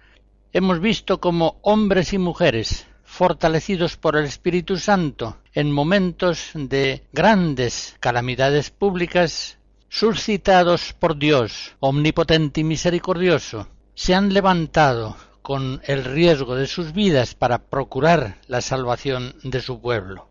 hemos 0.52 0.80
visto 0.80 1.18
cómo 1.18 1.58
hombres 1.62 2.12
y 2.12 2.18
mujeres, 2.18 2.86
fortalecidos 3.04 3.96
por 3.96 4.18
el 4.18 4.26
Espíritu 4.26 4.76
Santo 4.76 5.38
en 5.54 5.72
momentos 5.72 6.50
de 6.52 7.06
grandes 7.14 7.96
calamidades 8.00 8.68
públicas, 8.68 9.56
suscitados 9.88 10.92
por 10.92 11.16
Dios, 11.16 11.74
omnipotente 11.80 12.60
y 12.60 12.64
misericordioso, 12.64 13.68
se 13.94 14.14
han 14.14 14.34
levantado 14.34 15.16
con 15.40 15.80
el 15.86 16.04
riesgo 16.04 16.54
de 16.54 16.66
sus 16.66 16.92
vidas 16.92 17.34
para 17.34 17.64
procurar 17.70 18.42
la 18.46 18.60
salvación 18.60 19.36
de 19.42 19.62
su 19.62 19.80
pueblo. 19.80 20.28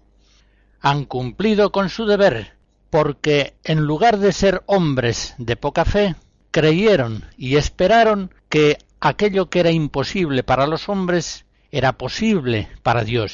Han 0.81 1.05
cumplido 1.05 1.71
con 1.71 1.89
su 1.89 2.05
deber 2.05 2.61
porque 2.93 3.55
en 3.63 3.85
lugar 3.85 4.19
de 4.19 4.31
ser 4.31 4.61
hombres 4.67 5.33
de 5.39 5.55
poca 5.55 5.83
fe, 5.83 6.13
creyeron 6.51 7.25
y 7.39 7.55
esperaron 7.55 8.31
que 8.49 8.77
aquello 8.99 9.49
que 9.49 9.61
era 9.61 9.71
imposible 9.71 10.43
para 10.43 10.67
los 10.67 10.89
hombres 10.89 11.47
era 11.71 11.93
posible 11.93 12.67
para 12.83 13.03
Dios. 13.03 13.31